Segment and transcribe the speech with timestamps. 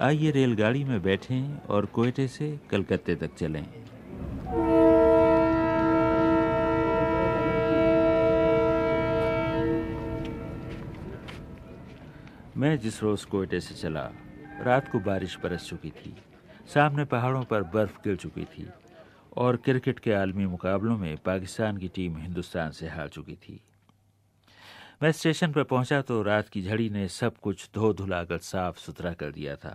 [0.00, 3.66] आइए रेलगाड़ी में बैठें और कोयटे से कलकत्ते तक चलें।
[12.56, 14.10] मैं जिस रोज़ कोयटे से चला,
[14.60, 16.14] रात को बारिश बरस चुकी थी।
[16.74, 18.68] सामने पहाड़ों पर बर्फ़ गिर चुकी थी
[19.36, 23.60] और क्रिकेट के आलमी मुकाबलों में पाकिस्तान की टीम हिंदुस्तान से हार चुकी थी।
[25.04, 29.12] मैं स्टेशन पर पहुँचा तो रात की झड़ी ने सब कुछ धो धुलाकर साफ़ सुथरा
[29.12, 29.72] कर दिया था।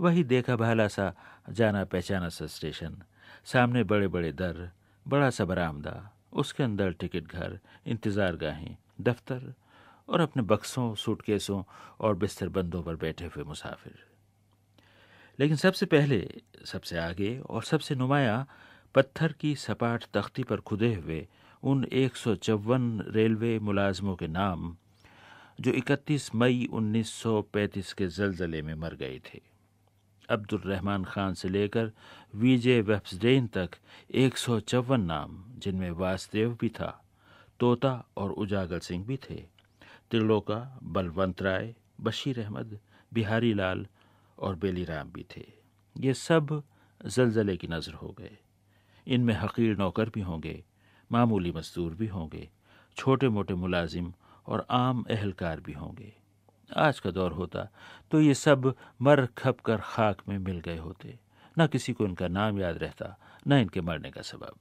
[0.00, 1.14] वही देखा भाला सा
[1.50, 2.96] जाना पहचाना सा स्टेशन।
[3.44, 4.70] सामने बड़े बड़े दर
[5.06, 5.94] बड़ा सा बरामदा,
[6.32, 9.54] उसके अंदर टिकट घर, इंतज़ार गाहें, दफ्तर
[10.08, 11.62] और अपने बक्सों, सूटकेसों
[12.00, 13.94] और बिस्तर बंदों पर बैठे हुए मुसाफिर।
[15.38, 18.46] लेकिन सबसे पहले, सबसे आगे और सबसे नुमाया
[18.94, 21.26] पत्थर की सपाट तख्ती पर खुदे हुए
[21.62, 24.76] उन एक सौ चौवन रेलवे मुलाजमों के नाम
[25.60, 29.40] जो 31 मई 1935 के जलजले में मर गए थे।
[30.28, 31.92] अब्दुलरहमान खान से लेकर
[32.34, 33.70] विजय वेब्सडेन तक
[34.10, 37.04] एक सौ चौवन नाम, जिनमें वासदेव भी था,
[37.60, 39.44] तोता और उजागर सिंह भी थे।
[40.10, 42.78] त्रिलोका, बलवंत राय, बशीर अहमद,
[43.12, 43.86] बिहारी लाल
[44.38, 45.46] और बेलीराम भी थे।
[46.00, 46.62] ये सब
[47.06, 48.36] जलजले की नज़र हो गए।
[49.06, 50.64] इनमें हकीर नौकर भी होंगे।
[51.12, 52.48] मामूली मजदूर भी होंगे
[52.96, 54.12] छोटे मोटे मुलाजिम
[54.46, 56.12] और आम अहलकार भी होंगे।
[56.70, 57.68] आज का दौर होता
[58.10, 61.18] तो ये सब मर खप कर खाक में मिल गए होते।
[61.56, 64.54] न किसी को इनका नाम याद रहता, न इनके मरने का सबब।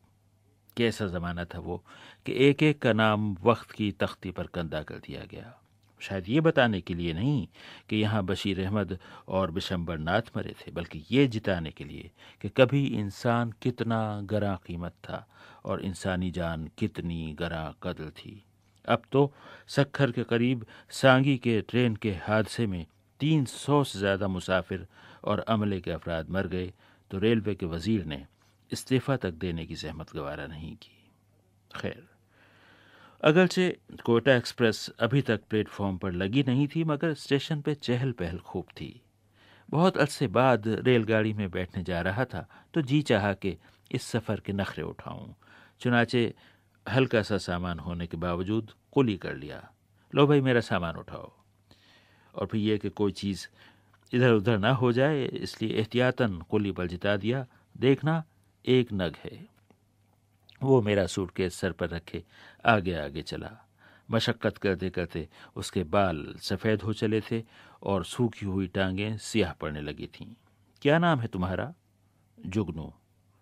[0.77, 1.83] कैसा ज़माना था वो
[2.25, 5.60] कि एक एक का नाम वक्त की तख्ती पर कंधा कर दिया गया।
[6.01, 7.47] शायद ये बताने के लिए नहीं
[7.89, 8.97] कि यहाँ बशीर अहमद
[9.29, 12.09] और बिशंबर नाथ मरे थे, बल्कि ये जिताने के लिए
[12.41, 15.25] कि कभी इंसान कितना गरा कीमत था
[15.65, 18.41] और इंसानी जान कितनी गरा कदल थी।
[18.85, 19.31] अब तो
[19.69, 22.85] सखर के करीब सांगी के ट्रेन के हादसे में
[23.19, 24.87] तीन सौ से ज़्यादा मुसाफिर
[25.23, 26.71] और अमले के अफराद मर गए
[27.11, 28.25] तो रेलवे के वज़ीर ने
[28.71, 30.97] इस्तीफ़ा तक देने की जहमत गवारा नहीं की।
[31.71, 32.07] खैर।
[33.21, 38.37] अगरचे कोयटा एक्सप्रेस अभी तक प्लेटफॉर्म पर लगी नहीं थी, मगर स्टेशन पे चहल पहल
[38.37, 39.01] खूब थी।
[39.69, 43.55] बहुत अरसे बाद रेलगाड़ी में बैठने जा रहा था तो जी चाहा कि
[43.91, 45.33] इस सफ़र के नखरे उठाऊं।
[45.79, 46.33] चुनाचे
[46.85, 49.61] हल्का सा सामान होने के बावजूद कुली कर लिया।
[50.15, 51.31] लो भाई, मेरा सामान उठाओ।
[52.35, 53.47] और फिर यह कि कोई चीज़
[54.13, 57.45] इधर उधर ना हो जाए, इसलिए एहतियातन कुली पर जिता दिया।
[57.77, 58.23] देखना,
[58.65, 59.45] एक नग है।
[60.61, 62.23] वो मेरा सूटकेस सर पर रखे
[62.65, 63.51] आगे आगे चला।
[64.09, 67.43] मशक्क़त करते करते उसके बाल सफ़ेद हो चले थे
[67.83, 70.27] और सूखी हुई टांगें सियाह पड़ने लगी थीं।
[70.81, 71.73] क्या नाम है तुम्हारा?
[72.37, 72.91] जुगनू।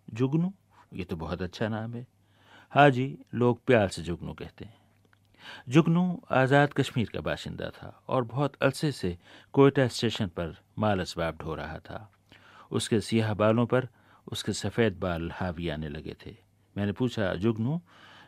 [0.08, 0.54] जुगनू?
[0.94, 2.06] ये तो बहुत अच्छा नाम है।
[2.72, 4.78] हाँ जी, लोग प्यार से जुगनू कहते हैं।
[5.70, 9.18] जुगनू आज़ाद कश्मीर का बाशिंदा था और बहुत अरसे से
[9.54, 12.12] कोयटा स्टेशन पर माल असबाब ढो रहा था।
[12.72, 13.88] उसके सियाह बालों पर
[14.32, 16.36] उसके सफ़ेद बाल हावी आने लगे थे।
[16.76, 17.80] मैंने पूछा जुगनू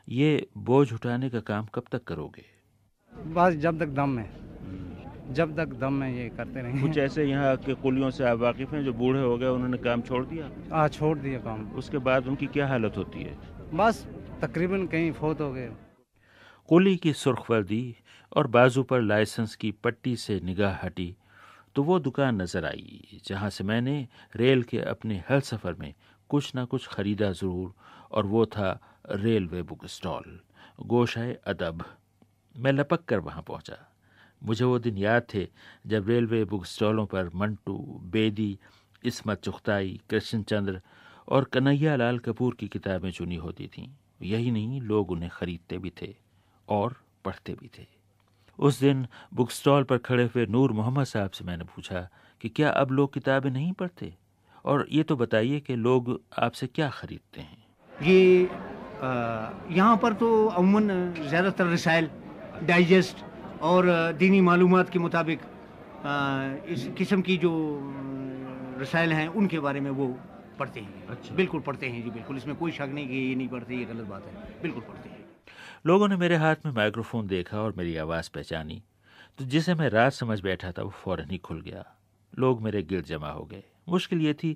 [0.10, 2.46] ये बोझ उठाने का काम कब तक करोगे?
[3.34, 4.30] बस जब तक दम है।
[5.34, 8.76] जब तक दम में ये करते रहेंगे कुछ ऐसे यहाँ के कुलियों से आप वाकिफ़
[8.76, 10.50] हैं जो बूढ़े हो गए उन्होंने काम छोड़ दिया?
[10.72, 13.38] हाँ छोड़ दिया काम। उसके बाद उनकी क्या हालत होती है?
[13.74, 14.06] बस
[14.42, 15.70] तकरीबन कहीं फोत हो गए।
[16.70, 17.96] कुली की सुर्ख वर्दी
[18.38, 21.16] और बाजू पर लाइसेंस की पट्टी से निगाह हटी
[21.76, 25.94] तो वो दुकान नज़र आई जहाँ से मैंने रेल के अपने हर सफ़र में
[26.32, 27.74] कुछ ना कुछ ख़रीदा ज़रूर,
[28.12, 28.80] और वो था
[29.12, 30.40] रेलवे बुक स्टॉल।
[30.86, 31.84] गोशाए अदब,
[32.56, 33.78] मैं लपक कर वहाँ पहुँचा।
[34.42, 35.48] मुझे वो दिन याद थे
[35.88, 37.78] जब रेलवे बुक स्टॉलों पर मंटू,
[38.12, 38.58] बेदी,
[39.04, 40.82] इसमत चुख्ताई कृष्णचंद्र
[41.28, 43.88] और कन्हैया लाल कपूर की किताबें चुनी होती थीं।
[44.22, 46.14] यही नहीं, लोग उन्हें खरीदते भी थे
[46.68, 47.86] और पढ़ते भी थे।
[48.60, 52.08] उस दिन बुक स्टॉल पर खड़े हुए नूर मोहम्मद साहब से मैंने पूछा
[52.42, 54.14] कि क्या अब लोग किताबें नहीं पढ़ते?
[54.66, 57.64] और ये तो बताइए कि लोग आपसे क्या खरीदते हैं?
[57.92, 58.42] ये
[59.76, 62.10] यहाँ पर तो अमूमन ज़्यादातर रसायल
[62.64, 63.24] डाइजेस्ट
[63.62, 63.86] और
[64.18, 65.40] दीनी मालूम के मुताबिक
[66.70, 67.52] इस किस्म की जो
[68.82, 70.08] रसायल हैं उनके बारे में वो
[70.60, 73.48] पढ़ते हैं। अच्छा। बिल्कुल पढ़ते हैं जी बिल्कुल। इसमें कोई शक नहीं कि ये नहीं
[73.48, 75.20] पढ़ते ये गलत बात है। बिल्कुल पढ़ते हैं।
[75.86, 78.82] लोगों ने मेरे हाथ में माइक्रोफोन देखा और मेरी आवाज़ पहचानी।
[79.40, 81.86] तो जिसे मैं रात समझ बैठा था वो फ़ौरन ही खुल गया।
[82.34, 84.54] लोग मेरे गिर जमा हो गए। मुश्किल ये थी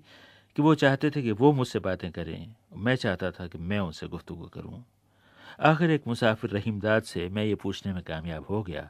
[0.56, 4.08] कि वो चाहते थे कि वो मुझसे बातें करें। मैं चाहता था कि मैं उनसे
[4.08, 4.84] गुफ्तु करूँ।
[5.62, 8.90] आखिर एक मुसाफिर रहीमदाद से मैं ये पूछने में कामयाब हो गया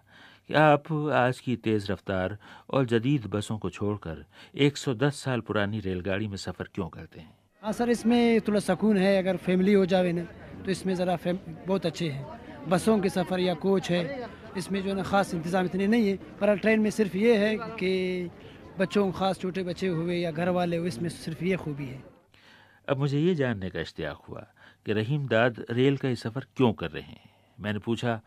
[0.50, 2.38] कि आप आज की तेज़ रफ्तार
[2.70, 4.26] और जदीद बसों को छोड़कर
[4.60, 7.34] 110 साल पुरानी रेलगाड़ी में सफ़र क्यों करते हैं?
[7.64, 10.24] हाँ सर, इसमें थोड़ा सुकून है, अगर फैमिली हो जाए ना
[10.66, 14.96] तो इसमें ज़रा बहुत अच्छे हैं। बसों के सफ़र या कोच है, इसमें जो है
[14.96, 18.30] ना ख़ास इंतज़ाम इतने नहीं है, पर ट्रेन में सिर्फ़ ये है कि
[18.80, 22.04] बच्चों खास छोटे बच्चे हुए या घर वाले हुए इसमें सिर्फ़ ये खूबी है।
[22.88, 24.45] अब मुझे ये जानने का इश्तियाक हुआ
[24.86, 27.30] कि रहीम दाद रेल का ये सफ़र क्यों कर रहे हैं।
[27.60, 28.19] मैंने पूछा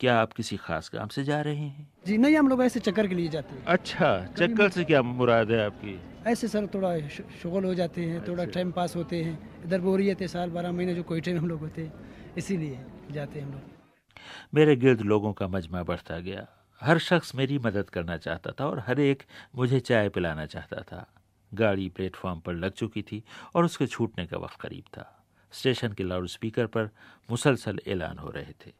[0.00, 1.88] क्या आप किसी खास काम से जा रहे हैं?
[2.06, 5.50] जी नहीं हम लोग ऐसे चक्कर के लिए जाते हैं। अच्छा चक्कर से क्या मुराद
[5.50, 5.98] है आपकी?
[6.26, 6.96] ऐसे सर थोड़ा
[7.42, 10.94] शुगल हो जाते हैं थोड़ा टाइम पास होते हैं। इधर बोरियत है साल बारह महीने
[10.94, 15.32] जो कोयटे में हम लोग होते हैं इसीलिए जाते हैं हम लोग। मेरे गिर्द लोगों
[15.32, 16.46] का मजमा बढ़ता गया।
[16.80, 19.22] हर शख्स मेरी मदद करना चाहता था और हर एक
[19.56, 21.06] मुझे चाय पिलाना चाहता था।
[21.52, 23.22] गाड़ी प्लेटफॉर्म पर लग चुकी थी
[23.54, 25.04] और उसके छूटने का वक्त करीब था।
[25.52, 26.88] स्टेशन के लाउड स्पीकर पर
[27.28, 28.70] मुसलसल ऐलान हो रहे थे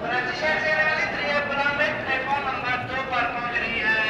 [0.00, 4.00] कराची शहर से आने वाली त्रिया प्लान प्लेटफॉर्म नंबर दो पर पहुँच रही है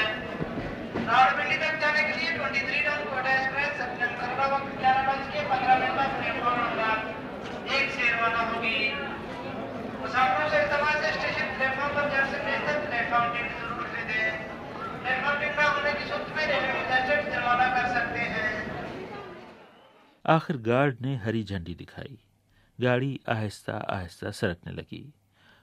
[1.09, 5.41] रावलपिंडी तक जाने के लिए 23 डाउन कोटा एक्सप्रेस अपने मुकर्रा वक्त ग्यारह बज के
[5.53, 6.97] पंद्रह मिनट पर प्लेटफॉर्म नंबर
[7.79, 8.79] एक से रवाना होगी
[10.01, 14.27] मुसाफिरों से इस्तेमाल से स्टेशन प्लेटफॉर्म पर जल्द से जल्द तक प्लेटफॉर्म टिकट ज़रूर खरीदें
[15.03, 18.47] प्लेटफॉर्म टिकट ना होने की सूरत में रेलवे मैजिस्ट्रेट जुर्माना कर सकते हैं
[20.29, 22.19] आखिर गार्ड ने हरी झंडी दिखाई।
[22.79, 25.13] गाड़ी आहिस्ता आहिस्ता सरकने लगी।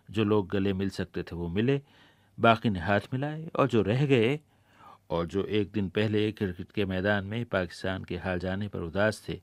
[0.10, 1.82] जो लोग गले मिल सकते थे वो मिले
[2.38, 4.40] बाकी ने हाथ मिलाए और जो रह गए
[5.10, 9.24] और जो एक दिन पहले क्रिकेट के मैदान में पाकिस्तान के हार जाने पर उदास
[9.30, 9.40] थे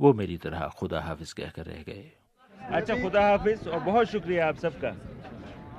[0.00, 2.10] वो मेरी तरह खुदा हाफिज कहकर रह गए।
[2.54, 4.90] अच्छा खुदा हाफिज और बहुत शुक्रिया आप सबका।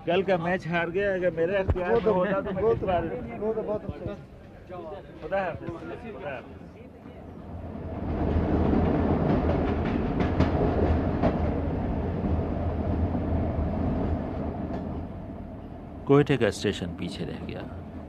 [0.08, 4.16] कल का मैच हार गया अगर मेरे अख्तियार में होता तो मैं जितवा देता।
[5.22, 6.65] खुदा हाफिज।
[16.08, 17.62] कोयटे का स्टेशन पीछे रह गया।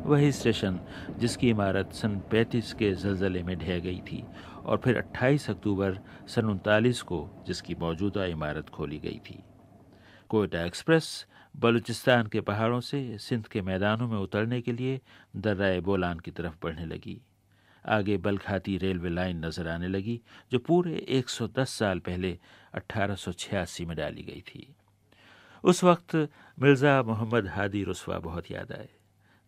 [0.06, 0.80] वही स्टेशन
[1.18, 4.22] जिसकी इमारत सन 35 के जलजले में ढह गई थी
[4.64, 5.98] और फिर 28 अक्टूबर
[6.28, 9.42] सन उनतालीस को जिसकी मौजूदा इमारत खोली गई थी।
[10.28, 11.26] कोयटा एक्सप्रेस
[11.56, 15.00] बलूचिस्तान के पहाड़ों से सिंध के मैदानों में उतरने के लिए
[15.36, 17.20] दर्राए बोलान की तरफ़ बढ़ने लगी।
[17.86, 20.20] आगे बलखाती रेलवे लाइन नज़र आने लगी,
[20.52, 22.38] जो पूरे 110 साल पहले
[22.74, 24.74] 1886 में डाली गई थी।
[25.64, 26.28] उस वक्त
[26.58, 28.88] मिर्ज़ा मोहम्मद हादी रसवा बहुत याद आए।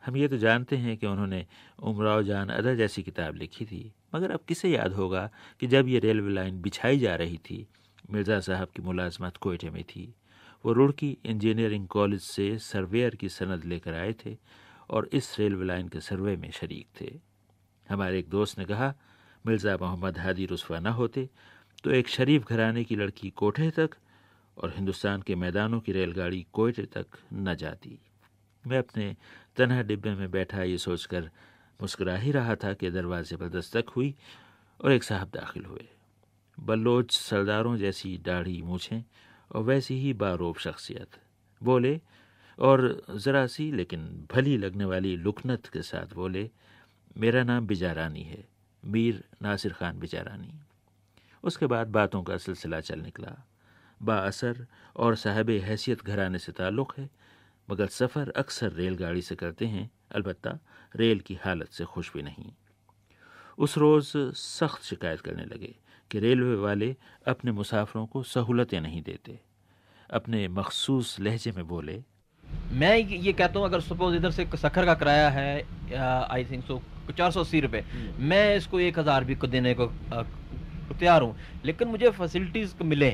[0.02, 1.44] हम ये तो जानते हैं कि उन्होंने
[1.82, 5.98] उमराव जान अदर जैसी किताब लिखी थी, मगर अब किसे याद होगा कि जब ये
[5.98, 7.66] रेलवे लाइन बिछाई जा रही थी,
[8.10, 10.12] मिर्ज़ा साहब की मुलाजमत कोयटे में थी।
[10.64, 14.36] वो रुड़की इंजीनियरिंग कॉलेज से सर्वेयर की सनद लेकर आए थे
[14.90, 17.10] और इस रेलवे लाइन के सर्वे में शरीक थे।
[17.86, 18.94] हमारे एक दोस्त ने कहा,
[19.44, 21.28] मिर्ज़ा मोहम्मद हादी रसवा न होते
[21.84, 23.90] तो एक शरीफ घराने की लड़की कोठे तक
[24.58, 27.98] और हिंदुस्तान के मैदानों की रेलगाड़ी कोयटे तक न जाती।
[28.66, 29.16] मैं अपने
[29.56, 31.30] तनहा डिब्बे में बैठा ये सोचकर
[31.82, 34.14] मुस्कुरा ही रहा था कि दरवाजे पर दस्तक हुई
[34.84, 35.88] और एक साहब दाखिल हुए।
[36.60, 39.04] बल्लोच सरदारों जैसी दाढ़ी मूछें
[39.52, 41.08] और वैसी ही बारोब शख्सियत।
[41.62, 42.00] बोले,
[42.58, 46.50] और ज़रा सी लेकिन भली लगने वाली लुकनत के साथ बोले,
[47.16, 48.44] मेरा नाम बिजारानी है,
[48.84, 50.54] मीर नासिर खान बिजारानी।
[51.44, 53.47] उसके बाद बातों का सिलसिला चल निकला।
[54.02, 54.66] बाअसर
[54.96, 57.08] और साहब हैसियत घराने से ताल्लुक़ है
[57.68, 60.58] मगर सफ़र अक्सर रेलगाड़ी से करते हैं अलबत्ता
[60.96, 62.50] रेल की हालत से खुश भी नहीं।
[63.58, 65.74] उस रोज़ सख्त शिकायत करने लगे
[66.10, 66.94] कि रेलवे वाले
[67.28, 69.38] अपने मुसाफरों को सहूलतें नहीं देते।
[70.10, 72.02] अपने मखसूस लहजे में बोले
[72.72, 75.50] मैं ये कहता हूँ अगर सपोज़ इधर से सखर का किराया है
[76.30, 76.80] आई थिंक सो
[77.18, 77.84] चार सौ अस्सी रुपये
[78.20, 80.22] मैं इसको एक हज़ार भी को देने को अ,
[80.92, 83.10] तैयार हूँ लेकिन मुझे फैसिलिटीज़ मिले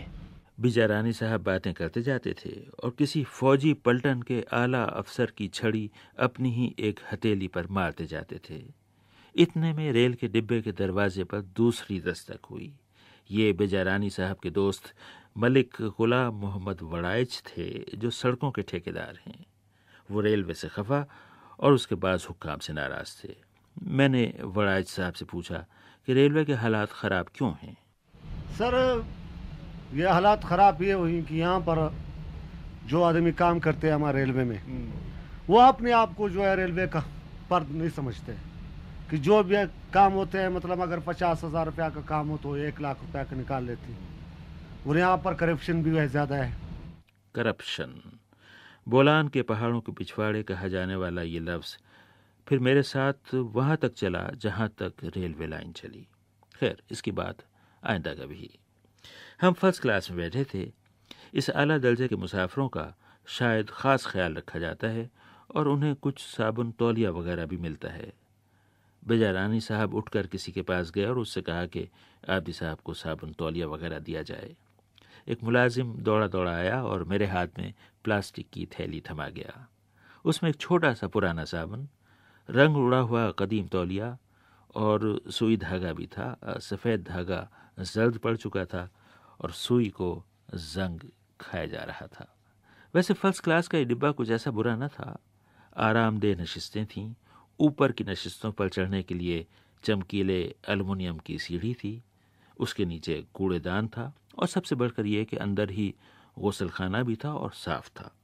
[0.60, 2.52] बिजारानी साहब बातें करते जाते थे
[2.84, 8.06] और किसी फौजी पलटन के आला अफसर की छड़ी अपनी ही एक हथेली पर मारते
[8.06, 8.62] जाते थे।
[9.34, 12.72] इतने में रेल के डिब्बे के दरवाजे पर दूसरी दस्तक हुई।
[13.30, 14.94] ये बेजारानी साहब के दोस्त
[15.38, 19.46] मलिक गुलाम मोहम्मद वड़ाइच थे, जो सड़कों के ठेकेदार हैं।
[20.10, 21.06] वो रेलवे से खफा
[21.60, 23.34] और उसके बाद हुक्काम से नाराज़ थे।
[23.82, 25.66] मैंने वड़ाइच साहब से पूछा
[26.06, 27.76] कि रेलवे के हालात ख़राब क्यों हैं?
[28.50, 29.04] सर
[29.94, 31.78] ये हालात ख़राब ये हुई कि यहाँ पर
[32.86, 34.60] जो आदमी काम करते हैं हमारे रेलवे में
[35.48, 37.00] वो अपने आप को जो है रेलवे का
[37.50, 38.32] पर्द नहीं समझते
[39.10, 42.56] कि जो भी काम होते हैं मतलब अगर पचास हज़ार रुपया का काम हो तो
[42.58, 46.52] एक लाख रुपया का निकाल लेते। हैं और यहाँ पर करप्शन भी वह ज़्यादा है।
[47.34, 47.94] करप्शन
[48.86, 51.76] बोलान के पहाड़ों के पिछवाड़े कहा जाने वाला ये लफ्ज़
[52.46, 56.06] फिर मेरे साथ वहाँ तक चला जहाँ तक रेलवे लाइन चली।
[56.54, 57.44] खैर इसकी बात
[57.82, 58.50] आइंदा कभी।
[59.40, 60.72] हम फ़र्स्ट क्लास में बैठे थे।
[61.34, 62.94] इस आला दर्जे के मुसाफरों का
[63.26, 65.10] शायद ख़ास ख्याल रखा जाता है
[65.54, 68.12] और उन्हें कुछ साबुन तौलिया वगैरह भी मिलता है।
[69.06, 71.88] बेजारानी साहब उठकर किसी के पास गए और उससे कहा कि,
[72.30, 74.56] आबदी साहब को साबुन तौलिया वगैरह दिया जाए।
[75.28, 77.74] एक मुलाजिम दौड़ा दौड़ा आया और मेरे हाथ में
[78.04, 79.68] प्लास्टिक की थैली थमा गया।
[80.24, 81.88] उसमें एक छोटा सा पुराना साबुन,
[82.50, 84.18] रंग उड़ा हुआ कदीम तौलिया
[84.74, 87.50] और सुई धागा भी था। सफ़ेद धागा
[87.80, 88.90] जर्द पड़ चुका था।
[89.40, 90.24] और सुई को
[90.54, 91.00] जंग
[91.40, 92.36] खाया जा रहा था।
[92.94, 95.18] वैसे फ़र्स्ट क्लास का ये डिब्बा कुछ ऐसा बुरा न था।
[95.76, 97.14] आरामदेह नशिस्तें थीं।
[97.60, 99.46] ऊपर की नशिस्तों पर चढ़ने के लिए
[99.84, 102.02] चमकीले एल्युमिनियम की सीढ़ी थी।
[102.60, 105.94] उसके नीचे कूड़ेदान था और सबसे बढ़कर यह कि अंदर ही
[106.38, 108.14] गसल खाना भी था और साफ़ था।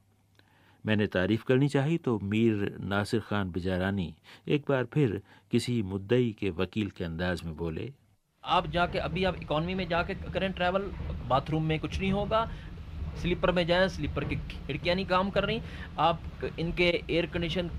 [0.86, 4.14] मैंने तारीफ़ करनी चाहिए तो मीर नासिर खान बिजारानी
[4.48, 7.92] एक बार फिर किसी मुद्दई के वकील के अंदाज में बोले
[8.44, 10.82] आप जाके अभी आप इकोनॉमी में जाके करें ट्रैवल
[11.28, 12.48] बाथरूम में कुछ नहीं होगा।
[13.20, 15.60] स्लीपर में जाएँ स्लीपर की खिड़कियाँ नहीं काम कर रही।
[15.98, 16.20] आप
[16.58, 17.70] इनके एयर कंडीशन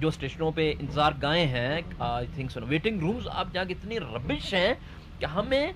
[0.00, 4.52] जो स्टेशनों पे इंतज़ार गाए हैं I think so waiting rooms आप जाके इतनी रबिश
[4.54, 4.74] हैं
[5.20, 5.74] कि हमें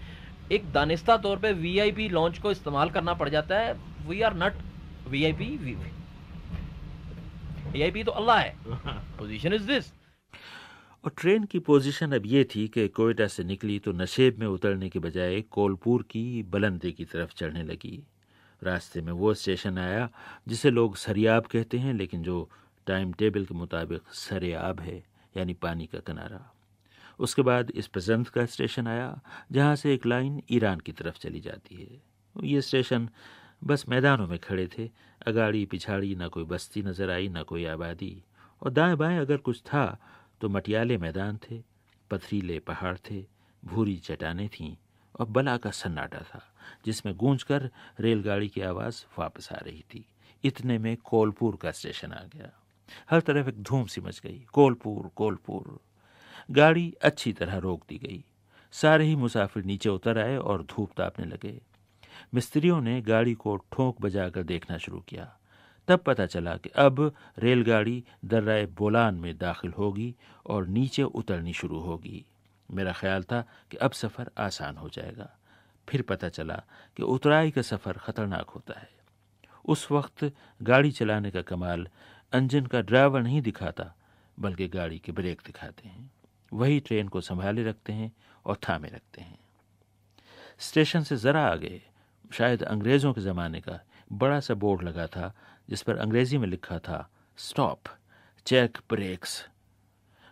[0.53, 3.73] एक दानिस्ता तौर पे वीआईपी लॉन्च को इस्तेमाल करना पड़ जाता है।
[4.09, 4.53] We are not
[5.09, 5.57] VIP
[7.73, 8.55] VIP तो अल्लाह है।
[9.19, 9.93] पोजीशन इज़ दिस
[11.05, 14.89] और ट्रेन की पोजीशन अब ये थी कि कोयटा से निकली तो नशेब में उतरने
[14.89, 18.03] के बजाय कोलपुर की बलंदे की तरफ़ चढ़ने लगी।
[18.63, 20.11] रास्ते में वो स्टेशन आया,
[20.49, 22.51] जिसे लोग सरियाब कहते हैं, लेकिन जो
[22.87, 25.05] टाइम टेबल के मुताबिक सरेआब है,
[25.37, 26.55] यानी पानी का किनारा।
[27.19, 29.21] उसके बाद इस पजंत का स्टेशन आया,
[29.53, 32.03] जहाँ से एक लाइन ईरान की तरफ़ चली जाती है।
[32.49, 33.09] ये स्टेशन
[33.65, 34.91] बस मैदानों में खड़े थे,
[35.27, 38.23] अगाड़ी पिछाड़ी ना कोई बस्ती नज़र आई, ना कोई आबादी।
[38.63, 40.01] और दाएँ बाएँ अगर कुछ था
[40.43, 41.63] तो मटियाले मैदान थे,
[42.11, 43.25] पथरीले पहाड़ थे,
[43.65, 44.77] भूरी चट्टानें थीं
[45.21, 46.55] और बला का सन्नाटा था,
[46.87, 47.71] जिसमें गूंजकर
[48.01, 50.05] रेलगाड़ी की आवाज़ वापस आ रही थी।
[50.45, 52.51] इतने में कोलपुर का स्टेशन आ गया।
[53.11, 55.81] हर तरफ़ एक धूम सी मच गई। कोलपुर कोलपुर।
[56.51, 58.25] गाड़ी अच्छी तरह रोक दी गई।
[58.73, 61.61] सारे ही मुसाफिर नीचे उतर आए और धूप तापने लगे।
[62.35, 65.39] मिस्त्रियों ने गाड़ी को ठोंक बजाकर देखना शुरू किया।
[65.89, 70.15] तब पता चला कि अब रेलगाड़ी दर्राए बोलान में दाखिल होगी
[70.47, 72.25] और नीचे उतरनी शुरू होगी।
[72.71, 75.31] मेरा ख्याल था कि अब सफ़र आसान हो जाएगा।
[75.89, 76.63] फिर पता चला
[76.97, 78.89] कि उतराई का सफ़र ख़तरनाक होता है।
[79.65, 81.89] उस वक्त गाड़ी चलाने का कमाल
[82.35, 83.95] इंजन का ड्राइवर नहीं दिखाता,
[84.41, 86.11] बल्कि गाड़ी के ब्रेक दिखाते हैं।
[86.53, 88.13] वही ट्रेन को संभाले रखते हैं
[88.47, 89.39] और थामे रखते हैं।
[90.59, 91.83] स्टेशन से ज़रा आगे,
[92.33, 93.81] शायद अंग्रेज़ों के ज़माने का
[94.13, 95.35] बड़ा सा बोर्ड लगा था
[95.73, 97.89] जिस पर अंग्रेज़ी में लिखा था स्टॉप
[98.47, 99.45] चेक ब्रेक्स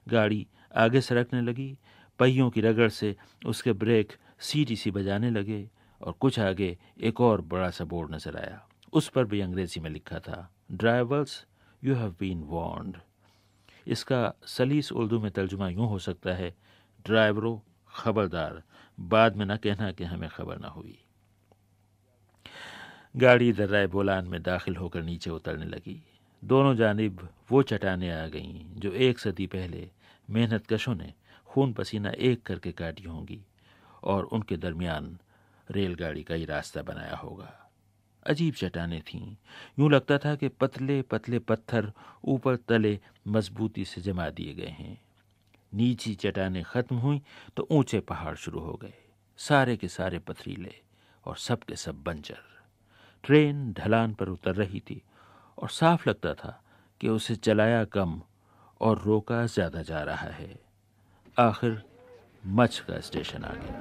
[0.07, 1.77] गाड़ी आगे सरकने लगी,
[2.19, 3.15] पहियों की रगड़ से
[3.47, 5.69] उसके ब्रेक सीटी सी बजाने लगे
[6.01, 8.61] और कुछ आगे एक और बड़ा सा बोर्ड नज़र आया।
[8.93, 11.45] उस पर भी अंग्रेज़ी में लिखा था drivers
[11.83, 12.97] you have been warned
[13.87, 16.55] इसका सलीस उर्दू में तर्जुमा यूँ हो सकता है,
[17.07, 17.59] ड्राइवरों,
[17.95, 18.63] खबरदार,
[18.99, 20.99] बाद में न कहना कि हमें खबर ना हुई।
[23.17, 26.03] गाड़ी दर्राए बोलान में दाखिल होकर नीचे उतरने लगी।
[26.45, 29.91] दोनों जानब वो चटाने आ गईं, जो एक सदी पहले
[30.31, 31.15] मेहनत कशों ने
[31.47, 33.41] खून पसीना एक करके काटी होंगी,
[34.03, 35.19] और उनके दरमियान
[35.71, 37.71] रेलगाड़ी का ही रास्ता बनाया होगा।
[38.27, 39.37] अजीब चट्टानें थीं।
[39.79, 41.93] यूँ लगता था कि पतले पतले पत्थर
[42.25, 45.01] ऊपर तले मजबूती से जमा दिए गए हैं।
[45.75, 47.23] नीची चट्टानें खत्म हुई
[47.57, 48.95] तो ऊँचे पहाड़ शुरू हो गए।
[49.37, 50.75] सारे के सारे पथरीले
[51.25, 52.50] और सब के सब बंजर।
[53.25, 55.01] ट्रेन ढलान पर उतर रही थी
[55.59, 56.61] और साफ़ लगता था
[57.01, 58.21] कि उसे चलाया कम
[58.81, 60.55] और रोका ज़्यादा जा रहा है।
[61.37, 61.83] आखिर
[62.45, 63.75] मच का स्टेशन आ गया।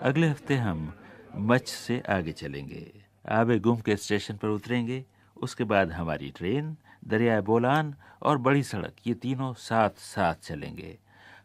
[0.00, 0.92] अगले हफ़्ते हम
[1.36, 2.86] मच से आगे चलेंगे।
[3.28, 5.04] आबे गुम के स्टेशन पर उतरेंगे,
[5.36, 10.98] उसके बाद हमारी ट्रेन दरिया बोलान और बड़ी सड़क, ये तीनों साथ साथ चलेंगे।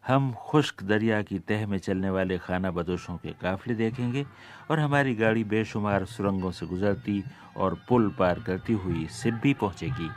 [0.06, 4.24] हम खुश्क दरिया की तह में चलने वाले खाना बदोशों के काफले देखेंगे
[4.70, 7.22] और हमारी गाड़ी बेशुमार सुरंगों से गुजरती
[7.56, 10.08] और पुल पार करती हुई सिब्बी पहुंचेगी,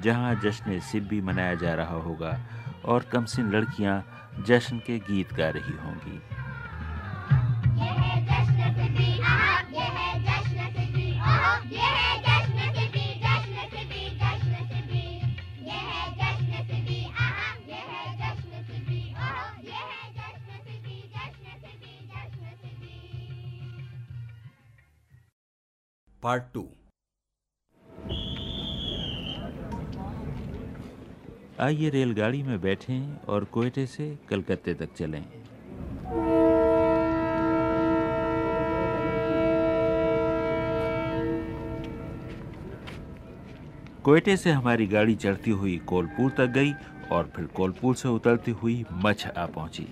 [0.00, 2.38] जहाँ जश्न सिब्बी मनाया जा रहा होगा
[2.84, 4.02] और कमसिन लड़कियाँ
[4.46, 6.20] जश्न के गीत गा रही होंगी।
[26.22, 26.66] Part two.
[31.60, 35.24] आइए रेलगाड़ी में बैठें और कोयटे से कलकत्ते तक चलें।
[44.04, 46.72] कोयटे से हमारी गाड़ी चढ़ती हुई कोलपुर तक गई
[47.12, 49.86] और फिर कोलपुर से उतरती हुई मछ आ पहुँची।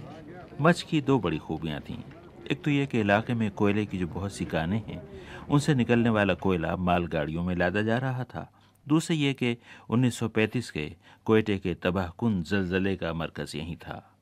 [0.60, 2.02] मछ की दो बड़ी खूबियाँ थीं।
[2.50, 5.08] एक तो ये कि इलाके में कोयले की जो बहुत सी कानें हैं,
[5.46, 8.52] उनसे निकलने वाला कोयला मालगाड़ियों में लादा जा रहा था।
[8.88, 9.58] दूसरे ये कि
[9.90, 14.16] 1935 के कोयटे के तबाहकुन जलजले का मरकज़ यहीं था।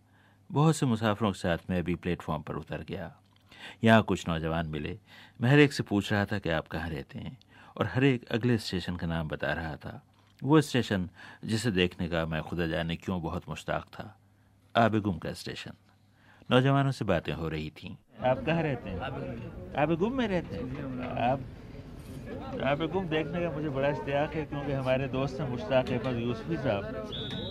[0.52, 3.16] बहुत से मुसाफिरों के साथ मैं भी प्लेटफॉर्म पर उतर गया।
[3.84, 4.98] यहाँ कुछ नौजवान मिले।
[5.40, 7.38] मैं हर एक से पूछ रहा था कि आप कहाँ रहते हैं
[7.76, 10.02] और हर एक अगले स्टेशन का नाम बता रहा था।
[10.42, 11.08] वो स्टेशन
[11.44, 14.18] जिसे देखने का मैं खुदा जाने क्यों बहुत मुश्ताक था।
[14.76, 15.72] आबेगुम का स्टेशन।
[16.50, 18.98] नौजवानों से बातें हो रही थीं। आप कहाँ रहते हैं?
[19.76, 20.62] आप गुम में रहते हैं?
[22.64, 26.56] आप गुम देखने का मुझे बड़ा इश्तियाक है क्योंकि हमारे दोस्त हैं मुश्ताक अहमद यूसफी
[26.56, 26.84] साहब।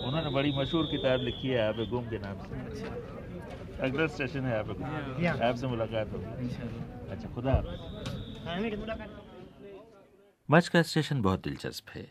[0.06, 2.54] उन्होंने बड़ी मशहूर किताब लिखी है आप गुम के नाम से।
[3.80, 4.86] अगला स्टेशन है आबेगुम
[5.42, 6.48] आपसे मुलाकात होगी।
[7.10, 7.54] अच्छा खुदा
[10.48, 12.06] मच का स्टेशन बहुत दिलचस्प है।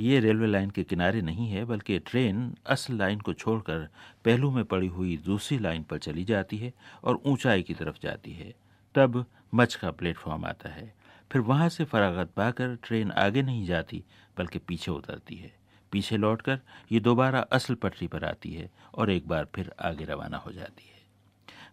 [0.00, 3.88] ये रेलवे लाइन के किनारे नहीं है, बल्कि ट्रेन असल लाइन को छोड़कर
[4.24, 6.72] पहलू में पड़ी हुई दूसरी लाइन पर चली जाती है
[7.04, 8.54] और ऊंचाई की तरफ़ जाती है।
[8.94, 9.24] तब
[9.54, 10.94] मच का प्लेटफॉर्म आता है।
[11.32, 14.04] फिर वहाँ से फरागत पाकर ट्रेन आगे नहीं जाती,
[14.38, 15.52] बल्कि पीछे उतरती है।
[15.92, 16.60] पीछे लौटकर
[16.92, 20.84] ये दोबारा असल पटरी पर आती है और एक बार फिर आगे रवाना हो जाती
[20.88, 20.98] है।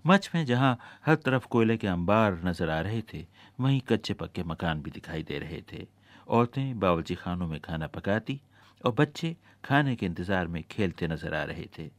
[0.07, 3.25] मच में जहाँ हर तरफ़ कोयले के अंबार नज़र आ रहे थे,
[3.59, 5.94] वहीं कच्चे पक्के मकान भी दिखाई दे रहे थे।
[6.27, 8.39] औरतें बावची खानों में खाना पकाती
[8.81, 11.89] और बच्चे खाने के इंतज़ार में खेलते नज़र आ रहे थे।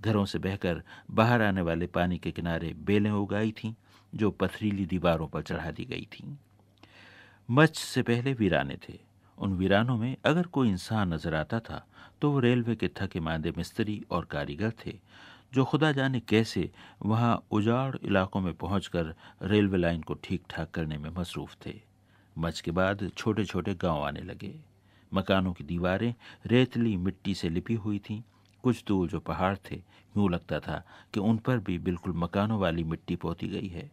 [0.00, 3.72] घरों से बहकर बाहर आने वाले पानी के किनारे बेलें उगाई थीं,
[4.12, 6.36] जो पथरीली दीवारों पर चढ़ा दी गई थीं।
[7.48, 8.98] मच से पहले वीराने थे।
[9.38, 11.84] उन वीरानों में अगर कोई इंसान नज़र आता था
[12.22, 14.92] तो वो रेलवे के थके मांदे मिस्त्री और कारीगर थे,
[15.54, 16.70] जो खुदा जाने कैसे
[17.02, 21.74] वहाँ उजाड़ इलाकों में पहुंचकर रेलवे लाइन को ठीक ठाक करने में मसरूफ थे।
[22.38, 24.54] मच के बाद छोटे छोटे गाँव आने लगे।
[25.14, 26.14] मकानों की दीवारें
[26.46, 28.22] रेतली मिट्टी से लिपी हुई थीं।
[28.62, 29.76] कुछ दूर जो पहाड़ थे,
[30.16, 30.82] यूँ लगता था
[31.14, 33.90] कि उन पर भी बिल्कुल मकानों वाली मिट्टी पोती गई है।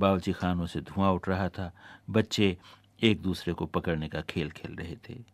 [0.00, 1.72] बावची खानों से धुआँ उठ रहा था।
[2.10, 2.58] बच्चे
[3.02, 5.24] एक दूसरे को पकड़ने का खेल खेल रहे थे।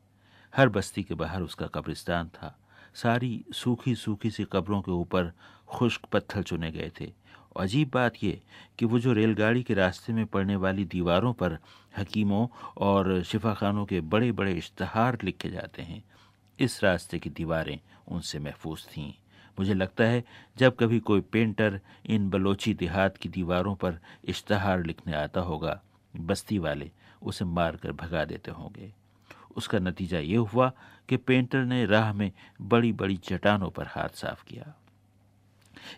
[0.57, 2.59] हर बस्ती के बाहर उसका कब्रिस्तान था।
[2.95, 5.33] सारी सूखी सूखी सी कब्रों के ऊपर
[5.69, 7.13] खुश्क पत्थर चुने गए थे।
[7.57, 8.41] अजीब बात यह
[8.79, 11.59] कि वो जो रेलगाड़ी के रास्ते में पड़ने वाली दीवारों पर
[11.99, 16.03] हकीमों और शिफाखानों के बड़े बड़े इश्तहार लिखे जाते हैं,
[16.59, 19.13] इस रास्ते की दीवारें उनसे महफूज थीं।
[19.59, 20.25] मुझे लगता है
[20.57, 25.81] जब कभी कोई पेंटर इन बलोची देहात की दीवारों पर इश्तहार लिखने आता होगा,
[26.15, 26.91] बस्ती वाले
[27.23, 28.93] उसे मार कर भगा देते होंगे।
[29.57, 30.73] उसका नतीजा ये हुआ
[31.09, 34.75] कि पेंटर ने राह में बड़ी बड़ी चट्टानों पर हाथ साफ़ किया।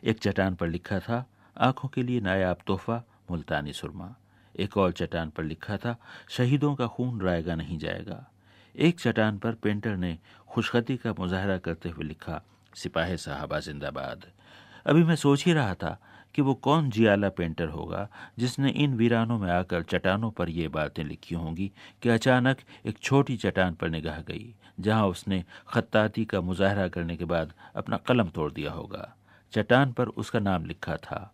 [0.05, 1.25] एक चट्टान पर लिखा था
[1.59, 4.17] आँखों के लिए नायाब तोहफा, मुल्तानी सुरमा।
[4.59, 5.97] एक और चट्टान पर लिखा था,
[6.29, 8.31] शहीदों का खून रायगा नहीं जाएगा।
[8.77, 12.43] एक चट्टान पर पेंटर ने खुशखती का मुजाहरा करते हुए लिखा,
[12.75, 14.25] सिपाही साहबा जिंदाबाद।
[14.87, 16.01] अभी मैं सोच ही रहा था
[16.35, 21.05] कि वो कौन जियाला पेंटर होगा, जिसने इन वीरानों में आकर चट्टानों पर ये बातें
[21.05, 26.89] लिखी होंगी कि अचानक एक छोटी चट्टान पर निगाह गई, जहाँ उसने खत्ताती का मुजाहरा
[26.89, 29.17] करने के बाद अपना कलम तोड़ दिया होगा।
[29.53, 31.33] चट्टान पर उसका नाम लिखा था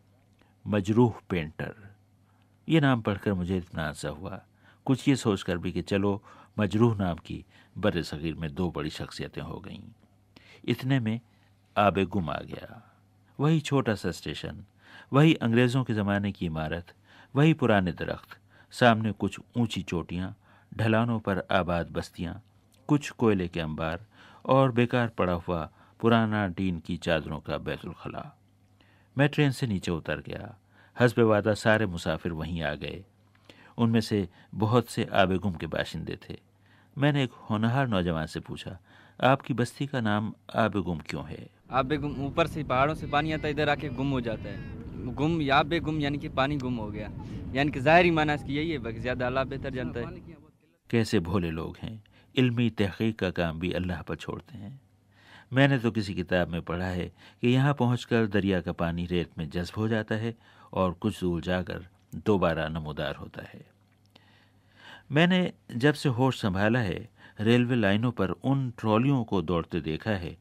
[0.66, 1.74] मजरूह पेंटर।
[2.68, 4.42] ये नाम पढ़कर मुझे इतना हुआ।
[4.86, 6.22] कुछ ये सोचकर भी कि चलो,
[6.58, 7.44] मजरूह नाम की
[7.78, 9.82] बर सग़ीर में दो बड़ी शख्सियतें हो गईं।
[10.64, 11.20] इतने में
[11.76, 12.94] आबे गुम आ गया।
[13.40, 14.64] वही छोटा सा स्टेशन,
[15.12, 16.94] वही अंग्रेज़ों के ज़माने की इमारत,
[17.36, 18.38] वही पुराने दरख्त,
[18.70, 20.36] सामने कुछ ऊँची चोटियाँ,
[20.74, 22.42] ढलानों पर आबाद बस्तियाँ,
[22.88, 24.06] कुछ कोयले के अंबार
[24.46, 25.70] और बेकार पड़ा हुआ
[26.00, 28.41] पुराना टीन की चादरों का बैतुल खला
[29.16, 30.54] मैं ट्रेन से नीचे उतर गया।
[30.96, 33.02] हसब वादा सारे मुसाफिर वहीं आ गए।
[33.78, 36.36] उनमें से बहुत से आबेगुम के बाशिंदे थे।
[36.96, 38.78] मैंने एक होनहार नौजवान से पूछा
[39.20, 41.48] आपकी बस्ती का नाम आबेगुम क्यों है?
[41.72, 45.40] आबेगुम ऊपर से पहाड़ों से पानी आता है इधर आके गुम हो जाता है। गुम
[45.42, 47.10] या बेगुम यानी कि पानी गुम हो गया।
[47.54, 50.06] यानी कि ज़ाहरी माना इसकी यही है बाकी ज़्यादा अल्लाह बेहतर जानता है।
[50.90, 52.02] कैसे भोले लोग हैं?
[52.34, 54.80] इल्मी तहकीक का काम भी अल्लाह पर छोड़ते हैं।
[55.52, 57.06] मैंने तो किसी किताब में पढ़ा है
[57.42, 60.34] कि यहाँ पहुंचकर दरिया का पानी रेत में जज्ब हो जाता है
[60.72, 61.86] और कुछ दूर जाकर
[62.26, 63.64] दोबारा नमोदार होता है।
[65.12, 67.08] मैंने जब से होश संभाला है,
[67.40, 70.36] रेलवे लाइनों पर उन ट्रॉलियों को दौड़ते देखा है,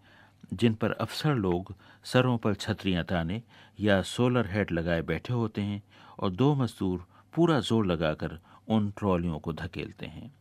[0.54, 1.74] जिन पर अफसर लोग
[2.06, 3.42] सरों पर छतरियाँ ताने
[3.80, 5.82] या सोलर हेड लगाए बैठे होते हैं
[6.20, 10.32] और दो मजदूर पूरा ज़ोर लगाकर उन ट्रॉलियों को धकेलते हैं।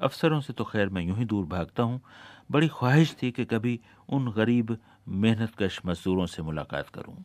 [0.00, 2.00] अफसरों से तो खैर मैं यूँ ही दूर भागता हूँ
[2.50, 4.76] बड़ी ख्वाहिश थी कि कभी उन गरीब
[5.08, 7.24] मेहनतकश मजदूरों से मुलाकात करूँ।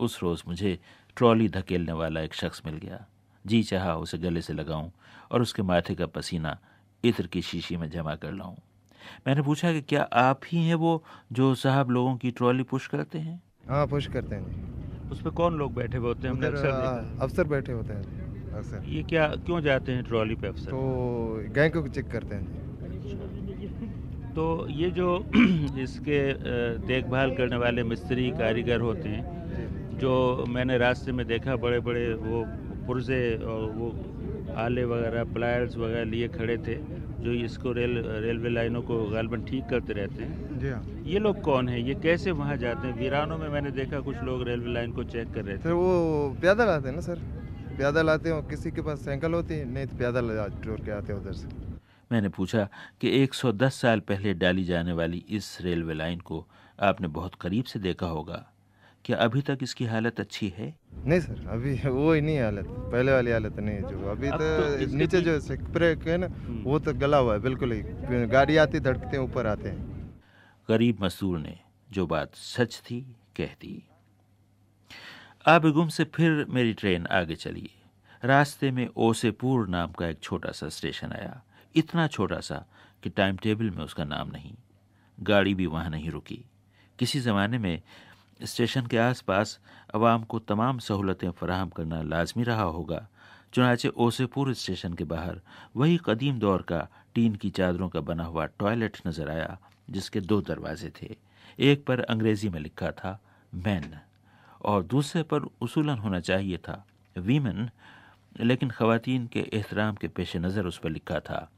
[0.00, 0.78] उस रोज़ मुझे
[1.16, 3.04] ट्रॉली धकेलने वाला एक शख्स मिल गया।
[3.44, 4.90] जी चाहा उसे गले से लगाऊँ
[5.32, 6.58] और उसके माथे का पसीना
[7.04, 8.54] इत्र की शीशी में जमा कर लाऊं।
[9.26, 11.02] मैंने पूछा कि क्या आप ही हैं वो
[11.32, 13.42] जो साहब लोगों की ट्रॉली पुश करते हैं?
[13.68, 16.34] हाँ पुश करते हैं उस पर कौन लोग बैठे हुए होते हैं?
[16.34, 20.04] हमने उधर अक्सर आ, देखा। अफसर बैठे होते हैं अक्सर ये क्या क्यों जाते हैं
[20.04, 20.70] ट्रॉली पे अफसर?
[20.70, 22.69] तो गैंग को चेक करते हैं
[24.34, 25.08] तो ये जो
[25.82, 26.20] इसके
[26.86, 32.44] देखभाल करने वाले मिस्त्री कारीगर होते हैं जो मैंने रास्ते में देखा बड़े बड़े वो
[32.86, 33.88] पुर्जे और वो
[34.58, 36.74] आले वगैरह प्लायर्स वगैरह लिए खड़े थे
[37.24, 41.40] जो इसको रेल रेलवे लाइनों को गालबन ठीक करते रहते हैं। जी हाँ। ये लोग
[41.42, 41.80] कौन है?
[41.88, 42.98] ये कैसे वहाँ जाते हैं?
[42.98, 46.36] वीरानों में मैंने देखा कुछ लोग रेलवे लाइन को चेक कर रहे थे। सर वो
[46.42, 47.18] पैदल आते हैं ना सर?
[47.78, 51.12] पैदल आते हैं किसी के पास साइकिल होती है नहीं तो पैदल टूर के आते
[51.12, 51.69] हैं उधर से।
[52.12, 52.68] मैंने पूछा
[53.00, 56.46] कि 110 साल पहले डाली जाने वाली इस रेलवे लाइन को
[56.80, 58.46] आपने बहुत करीब से देखा होगा।
[59.04, 60.78] क्या अभी तक इसकी हालत अच्छी है?
[61.06, 64.36] नहीं सर अभी वो ही नहीं हालत। पहले वाली हालत नहीं है जो। अभी तो,
[64.36, 67.82] तो नीचे जो स्प्रेक है ना हम्म। वो तो गला हुआ है बिल्कुल ही।
[68.26, 70.10] गाड़ी आती धड़कते ऊपर आते हैं।
[70.68, 71.58] गरीब मजदूर ने
[71.92, 73.88] जो बात सच थी कह दी।
[75.46, 77.70] आबेगुम से फिर मेरी ट्रेन आगे चली
[78.24, 81.42] रास्ते में ओसेपुर नाम का एक छोटा सा स्टेशन आया।
[81.74, 82.64] इतना छोटा सा
[83.02, 84.52] कि टाइम टेबल में उसका नाम नहीं।
[85.18, 86.44] गाड़ी भी वहाँ नहीं रुकी।
[86.98, 87.82] किसी ज़माने में
[88.40, 89.58] स्टेशन के आसपास
[89.94, 93.06] अवाम को तमाम सहूलतें फराहम करना लाजमी रहा होगा,
[93.52, 95.40] चुनाचे ओसेपुर स्टेशन के बाहर
[95.76, 99.58] वही कदीम दौर का टीन की चादरों का बना हुआ टॉयलेट नज़र आया,
[99.90, 101.16] जिसके दो दरवाजे थे।
[101.60, 103.18] एक पर अंग्रेज़ी में लिखा था
[103.52, 103.98] मैन
[104.62, 106.84] और दूसरे पर उसूलन होना चाहिए था
[107.16, 107.68] वीमेन
[108.40, 111.48] लेकिन खवातीन के एहतराम के पेश नज़र उस पर लिखा था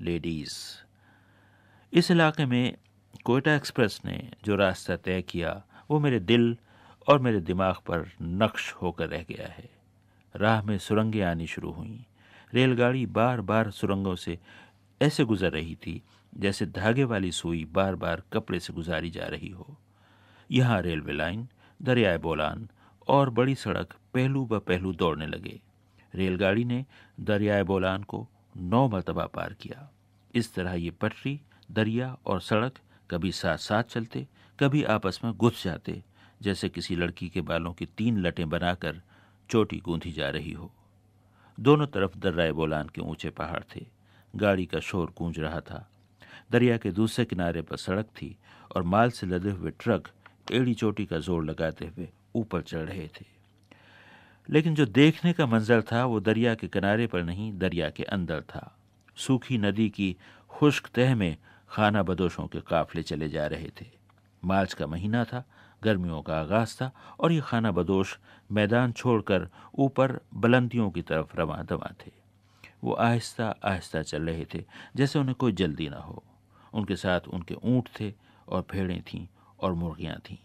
[0.00, 0.54] लेडीज़।
[1.92, 2.76] इस इलाके में
[3.24, 6.56] कोयटा एक्सप्रेस ने जो रास्ता तय किया, वो मेरे दिल
[7.08, 9.70] और मेरे दिमाग पर नक्श होकर रह गया है।
[10.36, 12.12] राह में सुरंगें आनी शुरू हुईं।
[12.54, 14.38] रेलगाड़ी बार बार सुरंगों से
[15.02, 16.02] ऐसे गुजर रही थी,
[16.36, 19.76] जैसे धागे वाली सुई बार बार कपड़े से गुजारी जा रही हो।
[20.50, 21.48] यहाँ रेलवे लाइन,
[21.82, 22.68] दरियाए बोलान
[23.08, 25.60] और बड़ी सड़क पहलू ब पहलू दौड़ने लगे।
[26.14, 26.84] रेलगाड़ी ने
[27.20, 29.88] दरियाए बोलान को नौ मरतबा पार किया।
[30.34, 31.40] इस तरह ये पटरी,
[31.70, 32.78] दरिया और सड़क
[33.10, 34.26] कभी साथ साथ चलते,
[34.58, 36.02] कभी आपस में घुस जाते,
[36.42, 39.00] जैसे किसी लड़की के बालों की तीन लटें बनाकर
[39.50, 40.70] चोटी गूंथी जा रही हो।
[41.58, 43.86] दोनों तरफ़ दर्राए बोलान के ऊँचे पहाड़ थे।
[44.34, 45.86] गाड़ी का शोर गूंज रहा था।
[46.52, 48.36] दरिया के दूसरे किनारे पर सड़क थी
[48.76, 50.08] और माल से लदे हुए ट्रक
[50.52, 53.35] एड़ी चोटी का ज़ोर लगाते हुए ऊपर चढ़ रहे थे।
[54.50, 58.40] लेकिन जो देखने का मंजर था, वो दरिया के किनारे पर नहीं, दरिया के अंदर
[58.40, 58.76] था।
[59.16, 60.16] सूखी नदी की
[60.48, 61.36] खुश्क तह में
[61.68, 63.86] खाना बदोशों के काफले चले जा रहे थे।
[64.44, 65.44] मार्च का महीना था,
[65.82, 68.18] गर्मियों का आगाज़ था, और ये खाना बदोश
[68.52, 72.12] मैदान छोड़कर ऊपर बुलंदियों की तरफ़ रवा दवा थे।
[72.84, 74.64] वो आहिस्ता आहिस्ता चल रहे थे,
[74.96, 76.24] जैसे उन्हें कोई जल्दी ना हो।
[76.74, 78.12] उनके साथ उनके ऊँट थे
[78.48, 79.26] और भेड़ें थीं
[79.60, 80.36] और मुर्गियाँ थीं।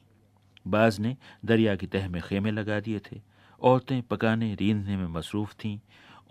[0.68, 3.31] बाज ने दरिया की तह में खेमे लगा दिए थे।
[3.62, 5.80] औरतें पकाने रींधने में मसरूफ़ थीं।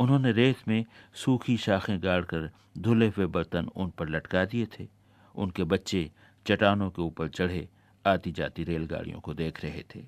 [0.00, 4.86] उन्होंने रेत में सूखी शाखें गाड़कर धुले हुए बर्तन उन पर लटका दिए थे।
[5.34, 6.10] उनके बच्चे
[6.46, 7.68] चट्टानों के ऊपर चढ़े
[8.04, 10.02] आती जाती रेलगाड़ियों को देख रहे थे।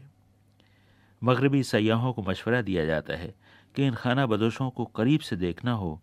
[1.22, 3.35] मगरबी सयाहों को मशवरा दिया जाता है
[3.74, 6.00] कि इन खाना बदोशों को करीब से देखना हो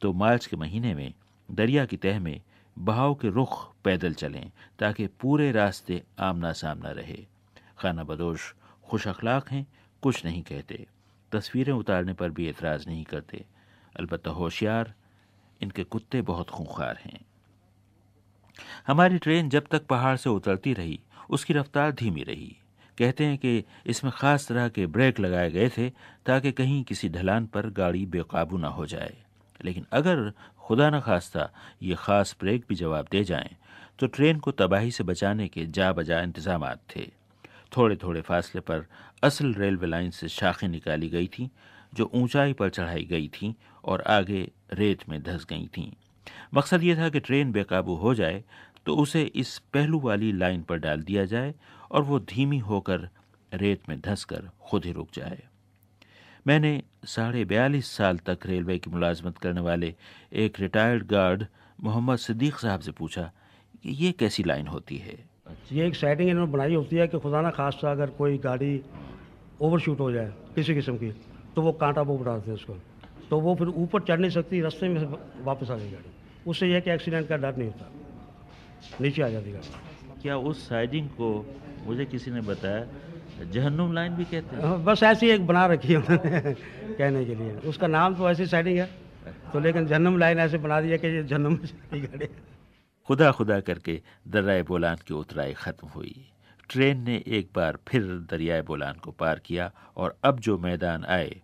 [0.00, 1.12] तो मार्च के महीने में
[1.48, 2.40] दरिया की तह में
[2.76, 7.26] बहाव के रुख पैदल चलें, ताकि पूरे रास्ते आमना सामना रहे।
[7.78, 8.54] खाना बदोश
[8.84, 9.66] खुश अखलाक हैं
[10.02, 10.86] कुछ नहीं कहते।
[11.32, 13.44] तस्वीरें उतारने पर भी एतराज़ नहीं करते।
[13.94, 14.92] अलबत्ता होशियार,
[15.60, 17.20] इनके कुत्ते बहुत खूंखार हैं।
[18.86, 20.98] हमारी ट्रेन जब तक पहाड़ से उतरती रही,
[21.30, 22.56] उसकी रफ्तार धीमी रही।
[22.98, 25.88] कहते हैं कि इसमें ख़ास तरह के ब्रेक लगाए गए थे
[26.26, 29.16] ताकि कहीं किसी ढलान पर गाड़ी बेकाबू ना हो जाए।
[29.64, 31.50] लेकिन अगर खुदा न खास्ता
[31.82, 33.56] ये ख़ास ब्रेक भी जवाब दे जाएँ
[33.98, 37.06] तो ट्रेन को तबाही से बचाने के जा बजा इंतज़ाम थे।
[37.72, 38.86] थोड़े थोड़े फासले पर
[39.22, 41.48] असल रेलवे लाइन से शाखें निकाली गई थीं,
[41.94, 43.52] जो ऊंचाई पर चढ़ाई गई थीं
[43.84, 45.90] और आगे रेत में धंस गई थीं।
[46.54, 48.44] मकसद ये था कि ट्रेन बेकाबू हो जाए
[48.86, 51.54] तो उसे इस पहलू वाली लाइन पर डाल दिया जाए
[51.90, 53.08] और वो धीमी होकर
[53.54, 55.42] रेत में धंस कर खुद ही रुक जाए।
[56.46, 59.94] मैंने साढ़े बयालीस साल तक रेलवे की मुलाजमत करने वाले
[60.32, 61.46] एक रिटायर्ड गार्ड
[61.80, 63.30] मोहम्मद सिद्दीक साहब से पूछा
[63.82, 65.27] कि ये कैसी लाइन होती है?
[65.72, 68.80] ये एक सेटिंग इन्होंने बनाई होती है कि खुदा ना खास्ता अगर कोई गाड़ी
[69.60, 71.10] ओवरशूट हो जाए किसी किस्म की
[71.56, 72.76] तो वो कांटा वो उठाते हैं उसको।
[73.30, 75.04] तो वो फिर ऊपर चढ़ नहीं सकती रास्ते में
[75.44, 76.10] वापस आ गई गाड़ी।
[76.46, 77.90] उससे यह कि एक्सीडेंट का डर नहीं होता।
[79.00, 81.28] नीचे आ जाती गाड़ी। क्या उस साइडिंग को
[81.86, 82.86] मुझे किसी ने बताया?
[83.44, 86.54] जहन्नुम लाइन भी कहते हैं। हाँ, बस ऐसी एक बना रखी है उन्होंने
[86.94, 88.88] कहने के लिए। उसका नाम तो ऐसी साइडिंग है
[89.52, 91.56] तो लेकिन जहन्नुम लाइन ऐसे बना दिया कि ये जहन्नुम
[91.94, 92.28] गाड़ी।
[93.08, 96.14] खुदा खुदा करके दर्राए बोलान की उतराई ख़त्म हुई।
[96.70, 101.40] ट्रेन ने एक बार फिर दरियाए बोलान को पार किया और अब जो मैदान आए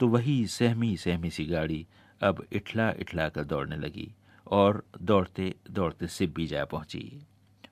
[0.00, 1.86] तो वही सहमी सहमी सी गाड़ी
[2.20, 4.08] अब इठला इठला कर दौड़ने लगी
[4.46, 7.26] और दौड़ते दौड़ते सिब्बी जा पहुँची।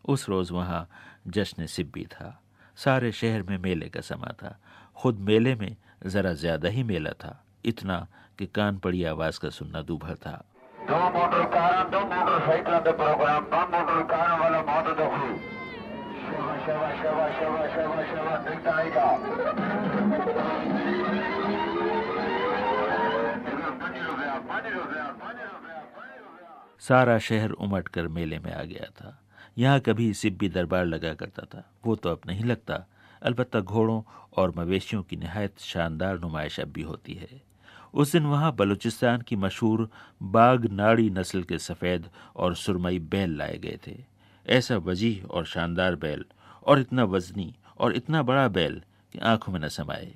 [0.09, 0.89] उस रोज़ वहाँ
[1.29, 2.41] जश्न सिब्बी था।
[2.79, 4.59] सारे शहर में मेले का समा था।
[4.97, 5.77] खुद मेले में
[6.07, 8.07] ज़रा ज़्यादा ही मेला था। इतना
[8.39, 10.45] कि कान पड़ी आवाज़ का सुनना दूभर था।
[10.89, 15.55] दो मोटर कार दो मोटरसाइकिल के प्रोग्राम बम मोटर कार वाला बहुत दुखी
[26.81, 29.19] सारा शहर उमटकर मेले में आ गया था।
[29.59, 32.85] यहाँ कभी सिब्बी दरबार लगा करता था। वो तो अब नहीं लगता।
[33.23, 34.03] अलबत्त घोड़ों
[34.37, 37.54] और मवेशियों की नहायत शानदार नुमाइश अब भी होती है।
[37.95, 39.89] उस दिन वहाँ बलूचिस्तान की मशहूर
[40.23, 43.97] बाग नाड़ी नस्ल के सफ़ेद और सुरमई बैल लाए गए थे।
[44.47, 46.25] ऐसा वजीह और शानदार बैल
[46.67, 48.81] और इतना वजनी और इतना बड़ा बैल
[49.13, 50.13] कि आँखों में न समाए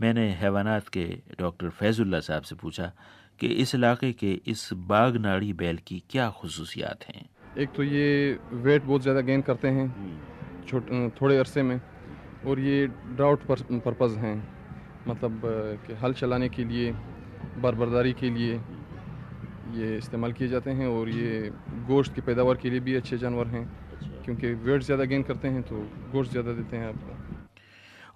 [0.00, 1.04] मैंने हैवानात के
[1.40, 2.92] डॉक्टर फैजुल्ला साहब से पूछा
[3.40, 7.28] कि इस इलाके के इस बाग नाड़ी बैल की क्या खसूसियात हैं?
[7.58, 11.80] एक तो ये वेट बहुत ज़्यादा गेन करते हैं थोड़े अरसे में
[12.46, 14.61] और ये ड्राउट पर, पर्पज़ हैं।
[15.08, 15.40] मतलब
[15.86, 16.92] कि हल चलाने के लिए
[17.62, 18.60] बरबरदारी के लिए
[19.74, 21.50] ये इस्तेमाल किए जाते हैं और ये
[21.88, 23.64] गोश्त की पैदावार के लिए भी अच्छे जानवर हैं।
[24.24, 25.76] क्योंकि वेट ज़्यादा गेन करते हैं तो
[26.12, 27.40] गोश्त ज़्यादा देते हैं आपको।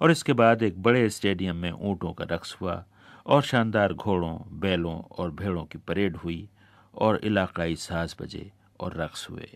[0.01, 2.83] और इसके बाद एक बड़े स्टेडियम में ऊँटों का रक्स हुआ
[3.25, 6.47] और शानदार घोड़ों बैलों और भेड़ों की परेड हुई
[6.93, 9.49] और इलाकाई साज बजे और रक्स हुए।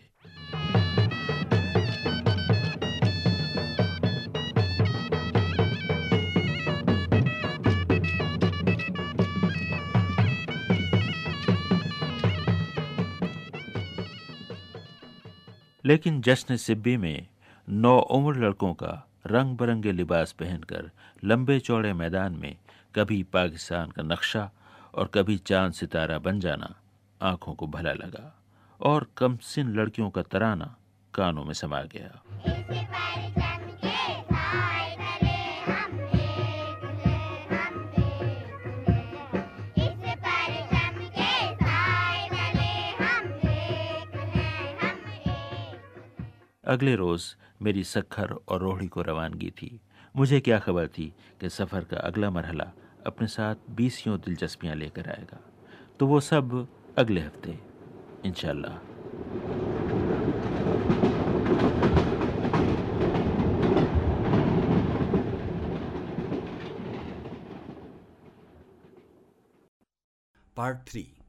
[15.84, 17.26] लेकिन जश्न सिब्बी में
[17.68, 20.90] नौ उम्र लड़कों का रंग बिरंगे लिबास पहनकर
[21.24, 22.56] लंबे चौड़े मैदान में
[22.94, 24.50] कभी पाकिस्तान का नक्शा
[24.94, 26.74] और कभी चाँद सितारा बन जाना
[27.22, 28.38] आँखों को भला लगा
[28.80, 30.76] और कमसिन लड़कियों का तराना
[31.14, 33.41] कानों में समा गया।
[46.72, 47.24] अगले रोज़
[47.62, 49.80] मेरी सखर और रोहड़ी को रवानगी थी।
[50.16, 52.72] मुझे क्या खबर थी कि सफ़र का अगला मरहला
[53.06, 55.40] अपने साथ बीसियों दिलचस्पियाँ लेकर आएगा।
[56.00, 57.58] तो वो सब अगले हफ़्ते,
[58.24, 58.78] इंशाल्लाह।
[70.56, 71.21] पार्ट थ्री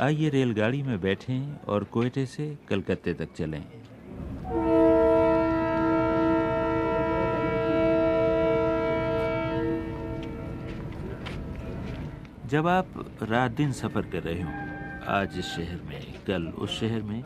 [0.00, 3.64] आइए रेलगाड़ी में बैठें और कोयटे से कलकत्ते तक चलें।
[12.46, 14.50] जब आप रात दिन सफ़र कर रहे हो,
[15.08, 17.22] आज इस शहर में, कल उस शहर में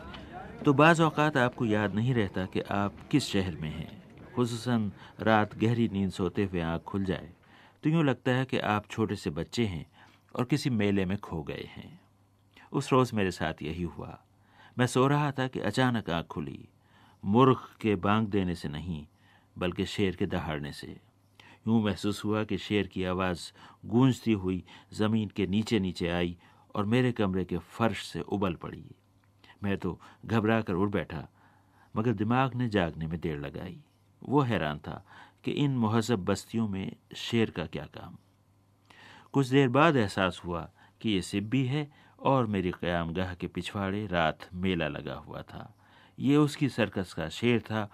[0.65, 3.91] तो बाज़ औक़ात आपको याद नहीं रहता कि आप किस शहर में हैं।
[4.35, 7.29] खुसूसन रात गहरी नींद सोते हुए आँख खुल जाए
[7.83, 9.85] तो यूँ लगता है कि आप छोटे से बच्चे हैं
[10.35, 12.04] और किसी मेले में खो गए हैं।
[12.71, 14.23] उस रोज़ मेरे साथ यही हुआ।
[14.77, 16.69] मैं सो रहा था कि अचानक आँख खुली।
[17.25, 19.07] मुर्ख के बांग देने से नहीं,
[19.57, 20.99] बल्कि शेर के दहाड़ने से।
[21.67, 23.51] यूँ महसूस हुआ कि शेर की आवाज़
[23.85, 26.37] गूंजती हुई ज़मीन के नीचे नीचे आई
[26.75, 28.85] और मेरे कमरे के फर्श से उबल पड़ी।
[29.63, 31.27] मैं तो घबरा कर उठ बैठा,
[31.95, 33.83] मगर दिमाग ने जागने में देर लगाई।
[34.23, 35.05] वो हैरान था
[35.43, 38.17] कि इन महजब बस्तियों में शेर का क्या काम।
[39.33, 40.69] कुछ देर बाद एहसास हुआ
[41.01, 45.73] कि ये भी है और मेरी क़यामगाह के पिछवाड़े रात मेला लगा हुआ था।
[46.17, 47.89] ये उसकी सर्कस का शेर था,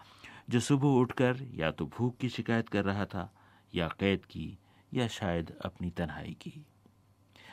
[0.49, 3.31] जो सुबह उठकर या तो भूख की शिकायत कर रहा था,
[3.73, 4.57] या कैद की,
[4.91, 6.65] या शायद अपनी तन्हाई की।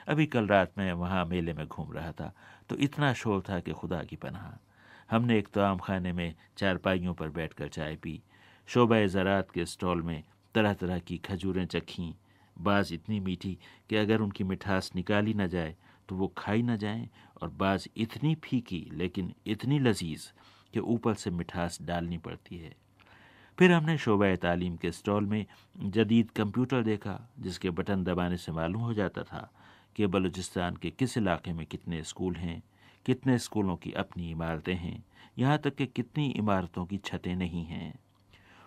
[0.09, 2.33] अभी कल रात मैं वहाँ मेले में घूम रहा था
[2.69, 4.57] तो इतना शोर था कि खुदा की पनाह।
[5.11, 8.21] हमने एक तोआम खाने में चारपाइयों पर बैठकर चाय पी।
[8.69, 10.23] शोबा ज़रात के स्टॉल में
[10.55, 12.13] तरह तरह की खजूरें चखीं।
[12.57, 13.57] बाज़ इतनी मीठी
[13.91, 15.77] कि अगर उनकी मिठास निकाली ना जाए
[16.09, 17.09] तो वो खाई ना जाएँ
[17.43, 20.33] और बाज़ इतनी फीकी लेकिन इतनी लजीज
[20.73, 22.77] कि ऊपर से मिठास डालनी पड़ती है।
[23.59, 25.47] फिर हमने शोबा तालीम के स्टॉल में
[25.79, 29.53] जदीद कंप्यूटर देखा, जिसके बटन दबाने से मालूम हो जाता था
[29.97, 32.63] कि बलूचिस्तान के किस इलाके में कितने स्कूल हैं,
[33.07, 35.05] कितने स्कूलों की अपनी इमारतें हैं,
[35.39, 37.99] यहाँ तक कि कितनी इमारतों की छतें नहीं हैं।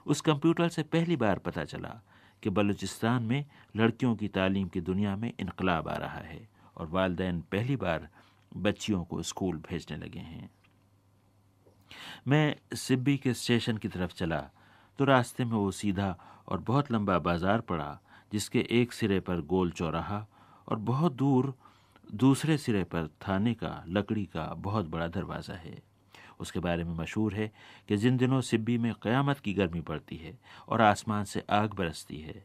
[0.06, 2.02] उस कंप्यूटर से पहली बार पता चला
[2.44, 6.51] कि बलूचिस्तान में लड़कियों की तालीम की दुनिया में इनकलाब आ रहा है।
[6.82, 8.08] और वालदेन पहली बार
[8.52, 10.50] बच्चियों को स्कूल भेजने लगे हैं।
[12.28, 14.40] मैं सिब्बी के स्टेशन की तरफ़ चला
[15.00, 16.16] तो रास्ते में वो सीधा
[16.48, 18.00] और बहुत लंबा बाज़ार पड़ा,
[18.32, 20.26] जिसके एक सिरे पर गोल चौराहा
[20.68, 21.54] और बहुत दूर
[22.14, 25.78] दूसरे सिरे पर थाने का, लकड़ी का बहुत बड़ा दरवाज़ा है।
[26.40, 27.52] उसके बारे में मशहूर है
[27.90, 30.38] कि जिन दिनों सिब्बी में क़यामत की गर्मी पड़ती है
[30.70, 32.44] और आसमान से आग बरसती है,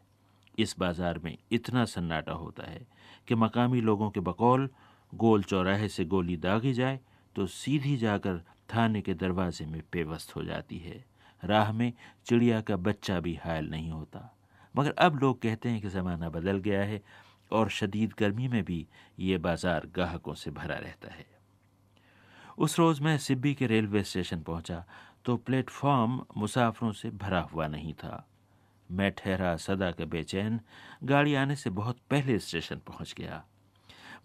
[0.58, 2.86] इस बाज़ार में इतना सन्नाटा होता है
[3.28, 4.68] कि मकामी लोगों के बकौल,
[5.12, 6.98] गोल चौराहे से गोली दागी जाए
[7.36, 8.40] तो सीधी जाकर
[8.74, 11.04] थाने के दरवाजे में पेवस्त हो जाती है।
[11.42, 11.92] राह में
[12.26, 14.30] चिड़िया का बच्चा भी हायल नहीं होता।
[14.74, 17.00] मगर अब लोग कहते हैं कि ज़माना बदल गया है
[17.50, 18.86] और शदीद गर्मी में भी
[19.18, 21.26] ये बाज़ार ग्राहकों से भरा रहता है।
[22.58, 24.84] उस रोज़ मैं सिब्बी के रेलवे स्टेशन पहुँचा
[25.24, 28.26] तो प्लेटफॉर्म मुसाफरों से भरा हुआ नहीं था।
[28.90, 30.60] मैं ठहरा सदा के बेचैन
[31.04, 33.42] गाड़ी आने से बहुत पहले स्टेशन पहुँच गया।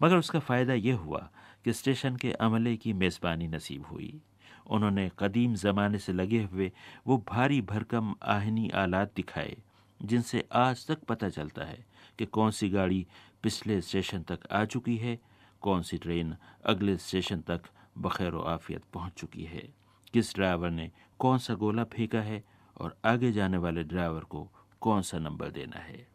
[0.02, 1.28] मगर उसका फ़ायदा यह हुआ
[1.64, 4.20] कि स्टेशन के अमले की मेज़बानी नसीब हुई।
[4.66, 6.70] उन्होंने कदीम ज़माने से लगे हुए
[7.06, 9.56] वो भारी भरकम आहनी आलात दिखाए,
[10.00, 11.84] जिनसे आज तक पता चलता है
[12.18, 13.06] कि कौन सी गाड़ी
[13.42, 15.18] पिछले स्टेशन तक आ चुकी है,
[15.62, 16.34] कौन सी ट्रेन
[16.66, 17.62] अगले स्टेशन तक
[17.98, 19.68] बखैर आफियत पहुँच चुकी है,
[20.14, 22.42] किस ड्राइवर ने कौन सा गोला फेंका है
[22.82, 24.48] और आगे जाने वाले ड्राइवर को
[24.82, 26.06] कौन सा नंबर देना है?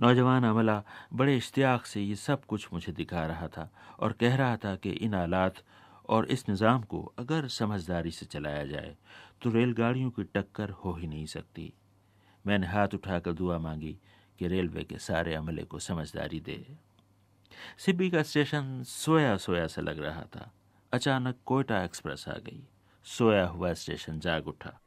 [0.00, 4.56] नौजवान अमला बड़े इश्तियाक से ये सब कुछ मुझे दिखा रहा था और कह रहा
[4.56, 5.62] था कि इन आलात
[6.08, 8.96] और इस निज़ाम को अगर समझदारी से चलाया जाए
[9.42, 11.72] तो रेलगाड़ियों की टक्कर हो ही नहीं सकती।
[12.44, 13.96] मैंने हाथ उठाकर दुआ मांगी
[14.38, 16.64] कि रेलवे के सारे अमले को समझदारी दे।
[17.78, 20.50] सिब्बी का स्टेशन सोया सोया सा लग रहा था।
[20.92, 22.62] अचानक कोयटा एक्सप्रेस आ गई।
[23.06, 24.78] सोया हुआ स्टेशन जाग उठा।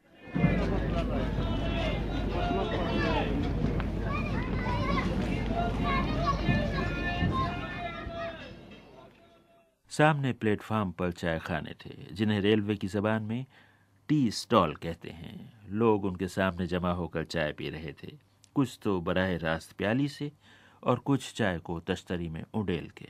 [9.91, 13.45] सामने प्लेटफार्म पर चाय खाने थे, जिन्हें रेलवे की ज़बान में
[14.07, 18.17] टी स्टॉल कहते हैं। लोग उनके सामने जमा होकर चाय पी रहे थे।
[18.55, 20.31] कुछ तो बराह रास्त प्याली से
[20.83, 23.07] और कुछ चाय को तश्तरी में उडेल के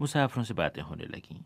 [0.00, 1.42] मुसाफरों से बातें होने लगीं।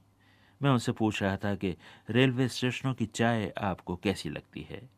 [0.63, 1.77] मैं उनसे पूछ रहा था कि
[2.11, 4.94] रेलवे स्टेशनों की चाय आपको कैसी लगती है?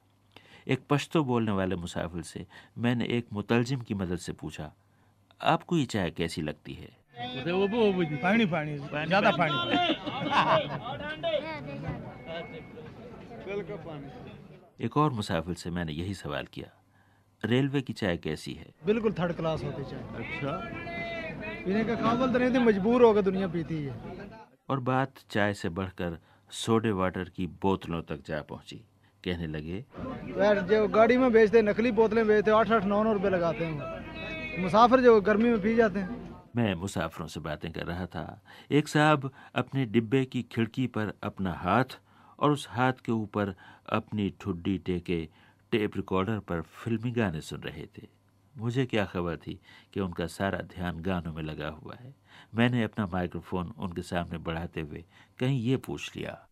[0.67, 2.47] एक पश्तो बोलने वाले मुसाफिर से
[2.79, 4.73] मैंने एक मुतलजिम की मदद से पूछा
[5.41, 6.89] आपको ये चाय कैसी लगती है?
[8.17, 8.77] पानी पानी
[9.07, 9.55] ज़्यादा पानी।
[14.85, 16.71] एक और मुसाफिर से मैंने यही सवाल किया
[17.43, 18.73] रेलवे की चाय कैसी है?
[18.87, 20.53] बिल्कुल थर्ड क्लास होती चाय। अच्छा।
[21.65, 23.95] पीने का काबिल तो नहीं थी मजबूर होकर दुनिया पीती है।
[24.71, 26.19] और बात चाय से बढ़कर
[26.51, 28.81] सोडे वाटर की बोतलों तक जा पहुँची।
[29.27, 29.85] कहने लगे।
[30.39, 34.63] यार जो गाड़ी में बेचते नकली बोतलें बेचते आठ आठ नौ नौ रुपये लगाते हैं
[34.63, 36.25] मुसाफिर जो गर्मी में पी जाते हैं।
[36.57, 41.53] मैं मुसाफिरों से बातें कर रहा था। एक साहब अपने डिब्बे की खिड़की पर अपना
[41.55, 41.99] हाथ
[42.39, 43.55] और उस हाथ के ऊपर
[43.93, 45.19] अपनी ठुड्डी टेके
[45.73, 48.07] टेप रिकॉर्डर पर फिल्मी गाने सुन रहे थे।
[48.55, 49.59] मुझे क्या खबर थी
[49.95, 52.15] कि उनका सारा ध्यान गानों में लगा हुआ है।
[52.55, 55.05] मैंने अपना माइक्रोफोन उनके सामने बढ़ाते हुए
[55.39, 56.46] कहीं ये पूछ लिया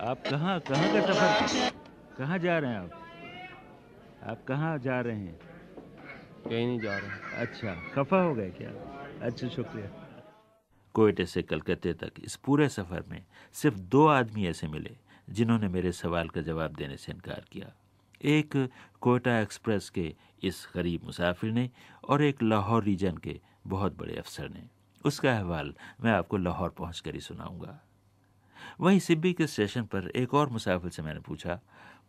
[0.00, 1.70] आप कहाँ कहाँ का सफ़र?
[2.18, 2.90] कहाँ जा रहे हैं आप?
[4.22, 5.38] आप कहाँ जा रहे हैं?
[6.48, 8.70] कहीं नहीं जा रहे। अच्छा खफा हो गए क्या?
[9.26, 9.90] अच्छा शुक्रिया।
[10.94, 14.96] कोयटे से कलकत्ते तक इस पूरे सफ़र में सिर्फ़ दो आदमी ऐसे मिले
[15.30, 17.72] जिन्होंने मेरे सवाल का जवाब देने से इनकार किया।
[18.22, 18.68] एक
[19.00, 21.70] कोयटा एक्सप्रेस के इस गरीब मुसाफिर ने
[22.08, 24.68] और एक लाहौर रीजन के बहुत बड़े अफसर ने।
[25.04, 27.80] उसका अहवाल मैं आपको लाहौर पहुँच कर ही सुनाऊँगा।
[28.80, 31.58] वहीं सिब्बी के स्टेशन पर एक और मुसाफिर से मैंने पूछा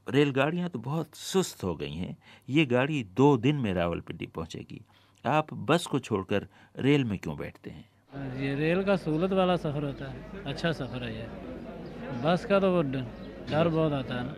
[0.10, 2.16] रेलगाड़ियाँ तो बहुत सुस्त हो गई हैं
[2.50, 4.82] ये गाड़ी दो दिन में रावलपिंडी पहुँचेगी।
[5.26, 6.48] आप बस को छोड़कर
[6.80, 7.86] रेल में क्यों बैठते हैं?
[8.42, 11.28] ये रेल का सहूलत वाला सफ़र होता है अच्छा सफ़र है ये।
[12.24, 14.36] बस का तो डर बहुत आता है ना।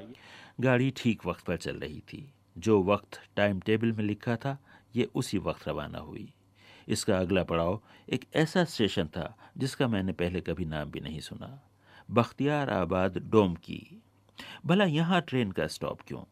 [0.59, 4.57] गाड़ी ठीक वक्त पर चल रही थी। जो वक्त टाइम टेबल में लिखा था
[4.95, 6.31] ये उसी वक्त रवाना हुई।
[6.87, 11.59] इसका अगला पड़ाव एक ऐसा स्टेशन था जिसका मैंने पहले कभी नाम भी नहीं सुना।
[12.13, 14.01] बख्तियार आबाद डोम की।
[14.65, 16.23] भला यहाँ ट्रेन का स्टॉप क्यों?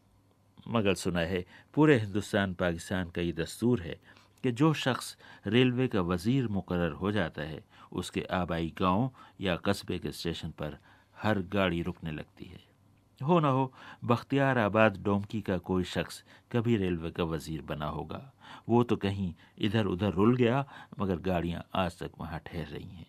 [0.68, 3.98] मगर सुना है, पूरे हिंदुस्तान, पाकिस्तान का ये दस्तूर है
[4.44, 5.16] कि जो शख्स
[5.46, 7.62] रेलवे का वज़ीर मुकर हो जाता है,
[7.92, 9.10] उसके आबाई गाँव
[9.40, 10.78] या कस्बे के स्टेशन पर
[11.16, 12.60] हर गाड़ी रुकने लगती है।
[13.20, 13.72] हो ना हो,
[14.04, 18.32] बख्तियार आबाद डोमकी का कोई शख्स कभी रेलवे का वज़ीर बना होगा।
[18.68, 20.64] वो तो कहीं इधर उधर रुल गया,
[21.00, 23.06] मगर गाड़ियाँ आज तक वहाँ ठहर रही हैं।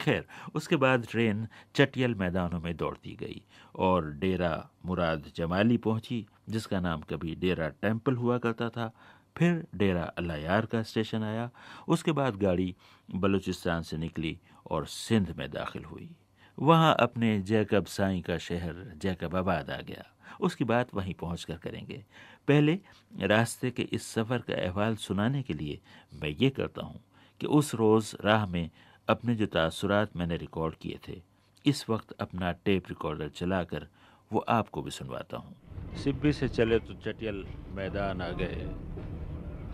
[0.00, 0.24] खैर,
[0.54, 3.42] उसके बाद ट्रेन चटियल मैदानों में दौड़ती गई
[3.74, 8.92] और डेरा मुराद जमाली पहुँची, जिसका नाम कभी डेरा टेंपल हुआ करता था।
[9.36, 11.50] फिर डेरा अल्लायार का स्टेशन आया।
[11.88, 12.74] उसके बाद गाड़ी
[13.14, 14.38] बलूचिस्तान से निकली
[14.70, 16.10] और सिंध में दाखिल हुई।
[16.58, 20.04] वहाँ अपने जैकब साई का शहर जैकब आबाद आ गया।
[20.40, 22.04] उसकी बात वहीं पहुँच कर करेंगे।
[22.48, 22.78] पहले
[23.20, 25.80] रास्ते के इस सफ़र का अहवाल सुनाने के लिए
[26.14, 27.00] मैं ये करता हूँ
[27.40, 28.70] कि उस रोज़ राह में
[29.08, 31.20] अपने जो तासुरात मैंने रिकॉर्ड किए थे,
[31.64, 33.86] इस वक्त अपना टेप रिकॉर्डर चलाकर
[34.30, 37.44] वो आपको भी सुनवाता हूँ। सिब्बी से चले तो चटियल
[37.74, 38.68] मैदान आ गए।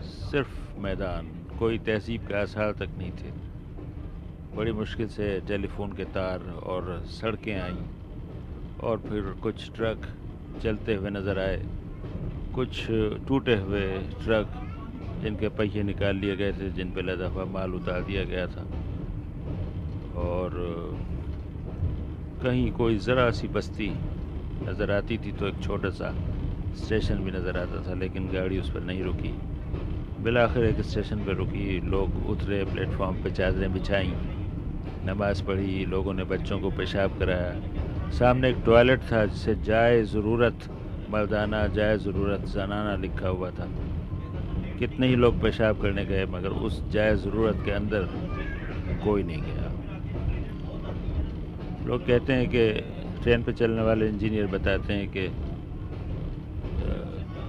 [0.03, 1.27] सिर्फ़ मैदान,
[1.59, 3.31] कोई तहजीब का आसार तक नहीं थे।
[4.55, 7.85] बड़ी मुश्किल से टेलीफोन के तार और सड़कें आईं
[8.79, 10.07] और फिर कुछ ट्रक
[10.63, 11.61] चलते हुए नज़र आए।
[12.55, 12.85] कुछ
[13.27, 13.87] टूटे हुए
[14.23, 14.59] ट्रक,
[15.21, 18.65] जिनके पहिए निकाल लिए गए थे, जिन पर लदा माल उतार दिया गया था।
[20.17, 20.51] और
[22.43, 23.89] कहीं कोई ज़रा सी बस्ती
[24.67, 26.13] नज़र आती थी तो एक छोटा सा
[26.75, 29.33] स्टेशन भी नज़र आता था, लेकिन गाड़ी उस पर नहीं रुकी।
[30.23, 34.13] बिलाखिर एक स्टेशन पर रुकी, लोग उतरे, प्लेटफॉर्म पर चादरें बिछाई,
[35.07, 40.69] नमाज़ पढ़ी, लोगों ने बच्चों को पेशाब कराया। सामने एक टॉयलेट था जिसे जाए ज़रूरत,
[41.09, 43.67] मर्दाना जाए ज़रूरत, जनाना लिखा हुआ था।
[44.79, 48.07] कितने ही लोग पेशाब करने गए, मगर उस जाए ज़रूरत के अंदर
[49.05, 49.73] कोई नहीं गया।
[51.87, 52.63] लोग कहते हैं कि
[53.23, 55.25] ट्रेन पर चलने वाले इंजीनियर बताते हैं कि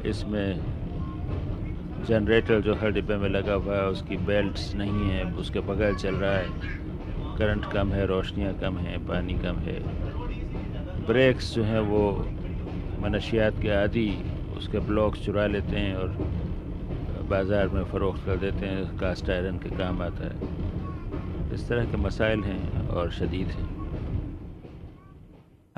[0.09, 0.61] इसमें
[2.09, 6.15] जनरेटर जो हर डिब्बे में लगा हुआ है, उसकी बेल्ट्स नहीं है, उसके बगैर चल
[6.15, 6.77] रहा है।
[7.39, 9.79] करंट कम है, रोशनियाँ कम हैं, पानी कम है।
[11.07, 12.05] ब्रेक्स जो हैं वो
[13.01, 14.09] मनशियात के आदि,
[14.57, 16.09] उसके ब्लॉक्स चुरा लेते हैं और
[17.31, 21.97] बाज़ार में फ़रोख्त कर देते हैं, कास्ट आयरन के काम आता है। इस तरह के
[21.97, 23.78] मसाइल हैं और शदीद हैं।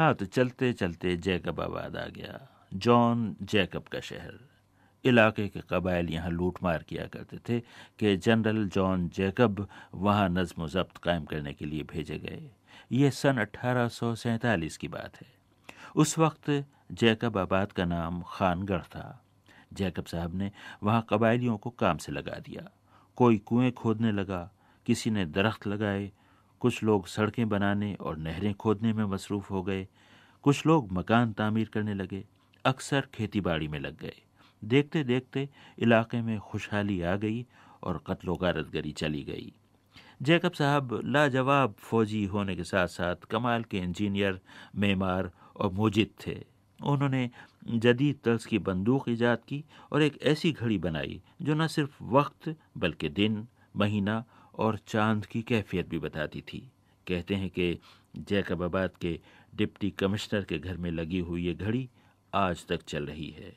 [0.01, 4.39] हाँ तो चलते चलते जैकब आबाद आ गया। जॉन जैकब का शहर।
[5.05, 7.61] इलाके के कबाइल यहाँ लूट मार किया करते थे
[7.99, 12.51] कि जनरल जॉन जैकब वहाँ नज़म ज़ब्त कायम करने के लिए भेजे गए।
[12.93, 13.91] ये सन अट्ठारह
[14.81, 15.27] की बात है।
[15.97, 19.25] उस वक्त जैकब आबाद का नाम खानगढ़ था।
[19.73, 20.51] जैकब साहब ने
[20.83, 22.71] वहाँ कबायलियों को काम से लगा दिया।
[23.17, 24.51] कोई कुएँ खोदने लगा,
[24.87, 26.13] किसी ने दरख्त लगाए
[26.61, 29.89] कुछ लोग सड़कें बनाने और नहरें खोदने में मसरूफ़ हो गए।
[30.43, 32.25] कुछ लोग मकान तामीर करने लगे।
[32.65, 34.17] अक्सर खेती बाड़ी में लग गए।
[34.65, 35.49] देखते देखते
[35.79, 37.47] इलाके में खुशहाली आ गई
[37.83, 39.53] और कत्लो गारतगरी चली गई।
[40.23, 44.41] जैकब साहब लाजवाब फौजी होने के साथ साथ कमाल के इंजीनियर
[44.77, 46.45] मेमार और मुजिद थे।
[46.85, 47.31] उन्होंने
[47.69, 52.57] जदीद तर्ज की बंदूक ईजाद की और एक ऐसी घड़ी बनाई जो न सिर्फ़ वक्त
[52.77, 53.47] बल्कि दिन,
[53.77, 54.25] महीना
[54.61, 56.71] और चाँद की कैफियत भी बताती थी।
[57.07, 57.79] कहते हैं कि
[58.17, 59.19] जैकबाबाद के
[59.55, 61.89] डिप्टी कमिश्नर के घर में लगी हुई ये घड़ी
[62.35, 63.57] आज तक चल रही है।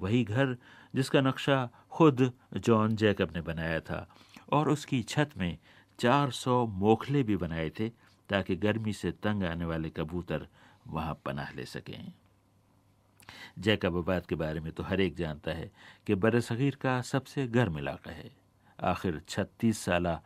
[0.00, 0.56] वही घर
[0.94, 4.06] जिसका नक्शा खुद जॉन जैकब ने बनाया था
[4.52, 5.58] और उसकी छत में
[5.98, 7.88] 400 मोखले भी बनाए थे
[8.28, 10.46] ताकि गर्मी से तंग आने वाले कबूतर
[10.86, 12.12] वहाँ पनाह ले सकें।
[13.58, 15.70] जैकबाबाद के बारे में तो हर एक जानता है
[16.06, 18.41] कि बर सग़ीर का सबसे गर्म इलाका है।
[18.82, 20.18] आखिर छत्तीस साल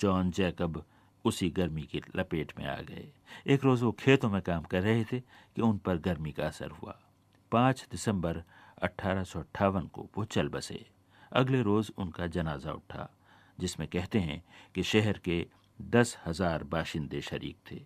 [0.00, 0.84] जॉन जैकब
[1.24, 3.06] उसी गर्मी की लपेट में आ गए।
[3.46, 6.70] एक रोज़ वो खेतों में काम कर रहे थे कि उन पर गर्मी का असर
[6.72, 6.98] हुआ।
[7.52, 8.42] पाँच दिसंबर
[8.82, 9.24] अट्ठारह
[9.94, 10.84] को वो चल बसे।
[11.32, 13.08] अगले रोज़ उनका जनाजा उठा,
[13.58, 14.42] जिसमें कहते हैं
[14.74, 15.46] कि शहर के
[15.78, 17.80] दस हज़ार बाशिंदे शरीक थे।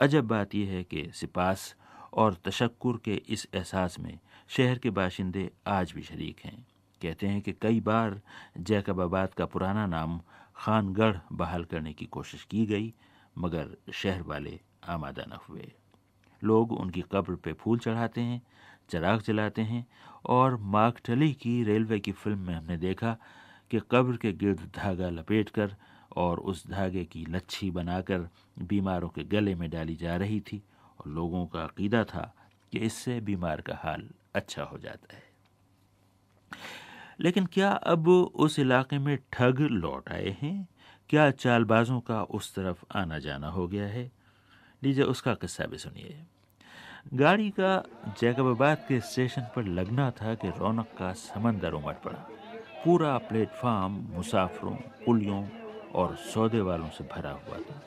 [0.00, 1.74] अजब बात यह है कि सिपास
[2.12, 6.66] और तशक्कुर के इस एहसास में शहर के बाशिंदे आज भी शरीक हैं।
[7.02, 8.20] कहते हैं कि कई बार
[8.58, 10.20] जैकबाबाद का पुराना नाम
[10.56, 12.92] खानगढ़ बहाल करने की कोशिश की गई,
[13.38, 15.72] मगर शहर वाले आमादा न हुए।
[16.42, 18.42] लोग उनकी कब्र पे फूल चढ़ाते हैं,
[18.90, 19.86] चराग जलाते हैं,
[20.24, 23.16] और मार्कटली की रेलवे की फ़िल्म में हमने देखा
[23.70, 25.76] कि कब्र के गिर्द धागा लपेटकर
[26.16, 28.28] और उस धागे की लच्छी बनाकर
[28.58, 30.62] बीमारों के गले में डाली जा रही थी,
[31.00, 32.32] और लोगों का अकीदा था
[32.72, 35.24] कि इससे बीमार का हाल अच्छा हो जाता है।
[37.18, 40.68] लेकिन क्या अब उस इलाके में ठग लौट आए हैं?
[41.10, 44.10] क्या चालबाजों का उस तरफ़ आना जाना हो गया है?
[44.82, 46.16] लीजिए उसका किस्सा भी सुनिए।
[47.14, 47.82] गाड़ी का
[48.20, 52.26] जैकबाबाद के स्टेशन पर लगना था कि रौनक का समंदर उमड़ पड़ा।
[52.84, 55.44] पूरा प्लेटफार्म मुसाफरों कुलियों
[55.94, 57.82] और सौदे वालों से भरा हुआ था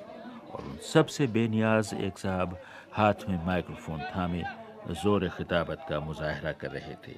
[0.51, 2.57] और उन सबसे बेनियाज एक साहब
[2.93, 4.43] हाथ में माइक्रोफोन थामे
[5.03, 7.15] ज़ोर खिताबत का मुजाहरा कर रहे थे।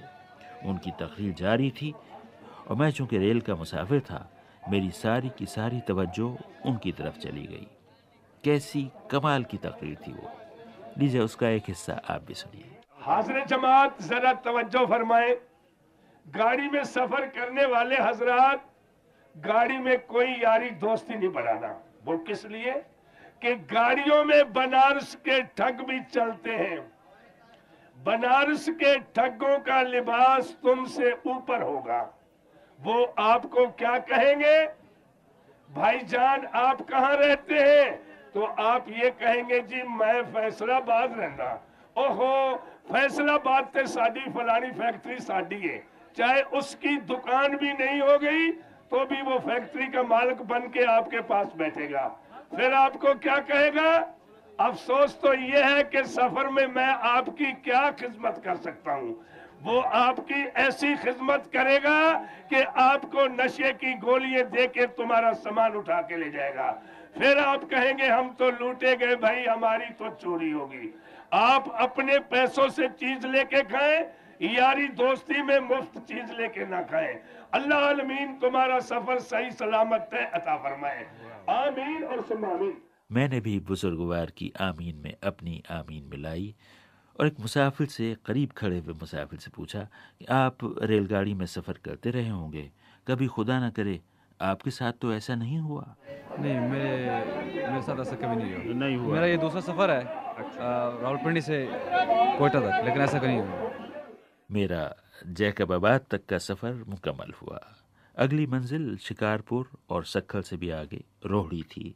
[0.65, 1.95] उनकी तकरीर जारी थी
[2.67, 4.31] और मैं चूँकि रेल का मुसाफिर था,
[4.69, 7.67] मेरी सारी की सारी तवज्जो उनकी तरफ़ चली गई।
[8.43, 10.31] कैसी कमाल की तकरीर थी वो।
[10.97, 15.41] लीजिए उसका एक हिस्सा आप भी सुनिए। हाजिर जमात, जरा तवज्जो फरमाए।
[16.27, 18.65] गाड़ी में सफ़र करने वाले हजरात,
[19.37, 22.71] गाड़ी में कोई यारी दोस्ती नहीं बनाना। वो किस लिए?
[23.41, 26.91] कि गाड़ियों में बनारस के ठग भी चलते हैं।
[28.05, 31.99] बनारस के ठगों का लिबास तुमसे ऊपर होगा।
[32.79, 34.65] वो आपको क्या कहेंगे?
[35.69, 37.91] भाईजान, आप कहाँ रहते हैं?
[38.33, 41.51] तो आप ये कहेंगे, जी, मैं फैसलाबाद रहना
[41.95, 42.55] ओहो,
[42.91, 45.77] फैसलाबाद से साड़ी फलानी फैक्ट्री साड़ी है।
[46.17, 48.51] चाहे उसकी दुकान भी नहीं हो गई
[48.91, 52.07] तो भी वो फैक्ट्री का मालिक बन के आपके पास बैठेगा।
[52.55, 53.99] फिर आपको क्या कहेगा?
[54.61, 59.13] अफसोस तो ये है कि सफ़र में मैं आपकी क्या खिदमत कर सकता हूँ?
[59.63, 62.13] वो आपकी ऐसी खिदमत करेगा
[62.49, 66.69] कि आपको नशे की गोलियाँ दे के तुम्हारा सामान उठा के ले जाएगा।
[67.17, 70.93] फिर आप कहेंगे, हम तो लूटे गए भाई, हमारी तो चोरी होगी।
[71.33, 73.99] आप अपने पैसों से चीज़ लेके खाएँ,
[74.41, 77.13] यारी दोस्ती में मुफ़्त चीज़ लेके ना खाएँ।
[77.53, 81.05] अल्लाह आलमीन, तुम्हारा सफ़र सही सलामत है अता फरमाए।
[81.49, 82.77] आमीन और सुमामीन
[83.11, 86.53] मैंने भी बुजुर्गवार की आमीन में अपनी आमीन मिलाई
[87.19, 89.79] और एक मुसाफिर से करीब खड़े हुए मुसाफिर से पूछा
[90.19, 92.69] कि आप रेलगाड़ी में सफ़र करते रहे होंगे
[93.07, 93.99] कभी खुदा ना करे
[94.41, 95.95] आपके साथ तो ऐसा नहीं हुआ?
[96.39, 96.91] नहीं मेरे
[97.67, 100.03] मेरे साथ ऐसा कभी नहीं हुआ। नहीं हुआ। मेरा ये दूसरा सफ़र है
[101.01, 103.71] रावलपिंडी से कोयटा तक लेकिन ऐसा कहीं नहीं हुआ।
[104.51, 104.83] मेरा
[105.27, 107.59] जैकबाबाद तक का सफ़र मुकम्मल हुआ।
[108.17, 111.95] अगली मंजिल शिकारपुर और सक्खल से भी आगे रोहड़ी थी।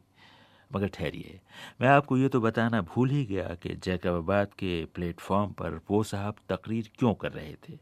[0.74, 1.40] मगर ठहरिए।
[1.80, 6.36] मैं आपको ये तो बताना भूल ही गया कि जैकबाबाद के प्लेटफॉर्म पर वो साहब
[6.48, 7.76] तकरीर क्यों कर रहे थे।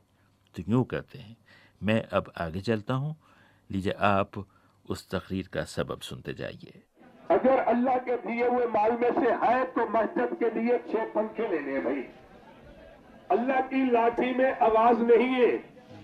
[0.55, 1.37] तो यूँ करते हैं।
[1.83, 3.15] मैं अब आगे चलता हूँ।
[3.71, 4.45] लीजिए आप
[4.89, 6.83] उस तकरीर का सबब सुनते जाइए।
[7.31, 11.49] अगर अल्लाह के दिए हुए माल में से है तो मस्जिद के लिए छह पंखे
[11.49, 12.03] लेने भाई।
[13.31, 15.51] अल्लाह की लाठी में आवाज़ नहीं है।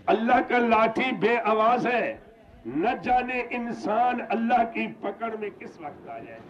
[0.08, 2.29] अल्लाह का लाठी बे आवाज़ है।
[2.66, 6.40] न जाने इंसान अल्लाह की पकड़ में किस वक्त आ जाए।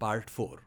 [0.00, 0.60] Part four.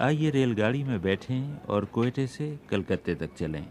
[0.00, 3.64] आइए रेलगाड़ी में बैठें और कोयटे से कलकत्ते तक चलें।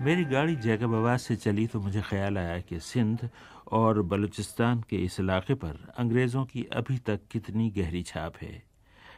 [0.00, 3.28] मेरी गाड़ी जैकबाबाद से चली तो मुझे ख्याल आया कि सिंध
[3.70, 8.62] और बलूचिस्तान के इस इलाके पर अंग्रेज़ों की अभी तक कितनी गहरी छाप है।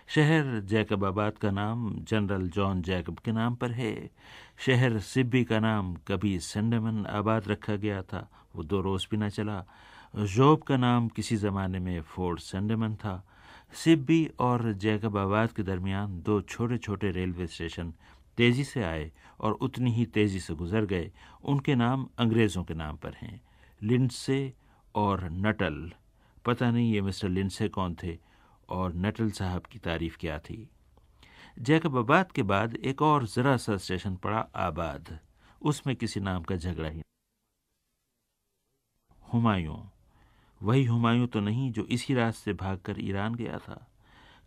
[0.08, 3.94] शहर जैकबाबाद का नाम जनरल जॉन जैकब के नाम पर है।
[4.66, 9.28] शहर सिब्बी का नाम कभी संडमन आबाद रखा गया था, वो दो रोज़ भी न
[9.28, 9.64] चला।
[10.16, 13.22] जोब का नाम किसी ज़माने में फोर्ट संडमन था।
[13.74, 17.92] सिब्बी और जैकबाबाद के दरमियान दो छोटे छोटे रेलवे स्टेशन
[18.36, 21.12] तेज़ी से आए और उतनी ही तेज़ी से गुजर गए।
[21.44, 23.40] उनके नाम अंग्रेज़ों के नाम पर हैं।
[23.82, 24.52] लिंडसे
[24.94, 25.92] और नटल।
[26.44, 28.18] पता नहीं ये मिस्टर लिंडसे कौन थे
[28.68, 30.68] और नटल साहब की तारीफ़ क्या थी।
[31.58, 35.18] जैकबाबाद के बाद एक और ज़रा सा स्टेशन पड़ा आबाद।
[35.62, 37.02] उसमें किसी नाम का झगड़ा ही
[39.32, 39.76] हुमायूं।
[40.62, 43.86] वही हुमायूं तो नहीं जो इसी रास्ते भागकर ईरान गया था।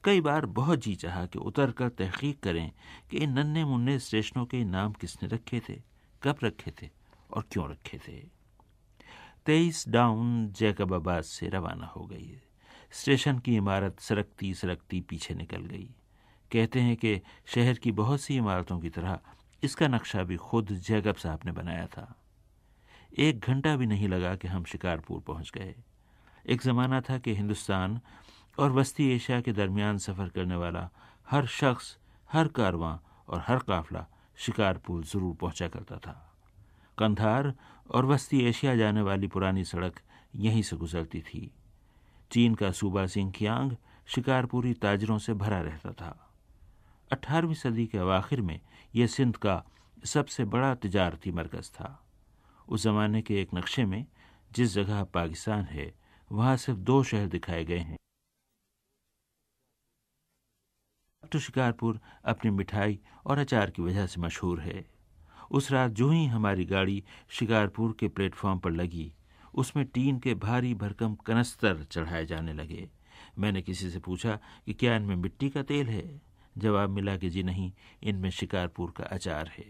[0.06, 2.72] कई बार बहुत जी चाहा कि उतर कर तहकीक करें
[3.12, 5.82] कि इन नन्हे मुन्ने स्टेशनों के नाम किसने रखे थे,
[6.24, 6.90] कब रखे थे
[7.34, 8.28] और क्यों रखे थे।
[9.46, 12.42] तेईस डाउन जैकबाबाद से रवाना हो गई।
[12.92, 15.90] स्टेशन की इमारत सरकती सरकती पीछे निकल गई।
[16.52, 19.20] कहते हैं कि शहर की बहुत सी इमारतों की तरह
[19.64, 22.16] इसका नक्शा भी खुद जैकब साहब ने बनाया था।
[23.18, 25.76] एक घंटा भी नहीं लगा कि हम शिकारपुर पहुँच गए।
[26.46, 28.00] एक ज़माना था कि हिंदुस्तान
[28.60, 30.90] और वस्ती एशिया के दरमियान सफ़र करने वाला
[31.30, 31.98] हर शख्स,
[32.30, 32.98] हर कारवां
[33.28, 34.06] और हर काफला
[34.38, 36.34] शिकारपुर ज़रूर पहुँचा करता था।
[36.98, 37.54] कंधार
[37.92, 40.00] और वस्ती एशिया जाने वाली पुरानी सड़क
[40.36, 41.52] यहीं से गुजरती थी।
[42.32, 43.76] चीन का सूबा सिंखियांग
[44.08, 46.32] शिकारपुरी ताजरों से भरा रहता था।
[47.12, 48.60] अठारहवीं सदी के अवाखिर में
[48.96, 49.64] यह सिंध का
[50.06, 52.00] सबसे बड़ा तजारती मरकज़ था।
[52.68, 54.06] उस ज़माने के एक नक्शे में
[54.52, 55.94] जिस जगह पाकिस्तान है,
[56.32, 57.98] वहाँ सिर्फ़ दो शहर दिखाए गए हैं।
[61.26, 64.86] तो शिकारपुर अपनी मिठाई और अचार की वजह से मशहूर है।
[65.52, 69.12] उस रात जो ही हमारी गाड़ी शिकारपुर के प्लेटफॉर्म पर लगी,
[69.54, 72.88] उसमें टीन के भारी भरकम कनस्तर चढ़ाए जाने लगे।
[73.40, 76.22] मैंने किसी से पूछा कि क्या इनमें मिट्टी का तेल है?
[76.58, 77.72] जवाब मिला कि जी नहीं,
[78.04, 79.66] इनमें शिकारपुर का अचार है।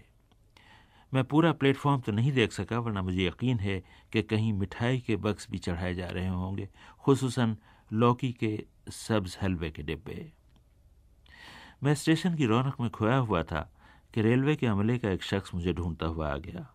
[1.14, 3.84] मैं पूरा प्लेटफॉर्म तो नहीं देख सका, वरना मुझे यकीन है
[4.14, 6.70] कि कहीं मिठाई के बक्स भी चढ़ाए जा रहे होंगे
[7.06, 7.40] खसूस
[7.92, 10.32] लौकी के सब्ज हलवे के डिब्बे।
[11.86, 13.74] मैं स्टेशन की रौनक में खोया हुआ था
[14.14, 16.74] कि रेलवे के अमले का एक शख्स मुझे ढूंढता हुआ आ गया।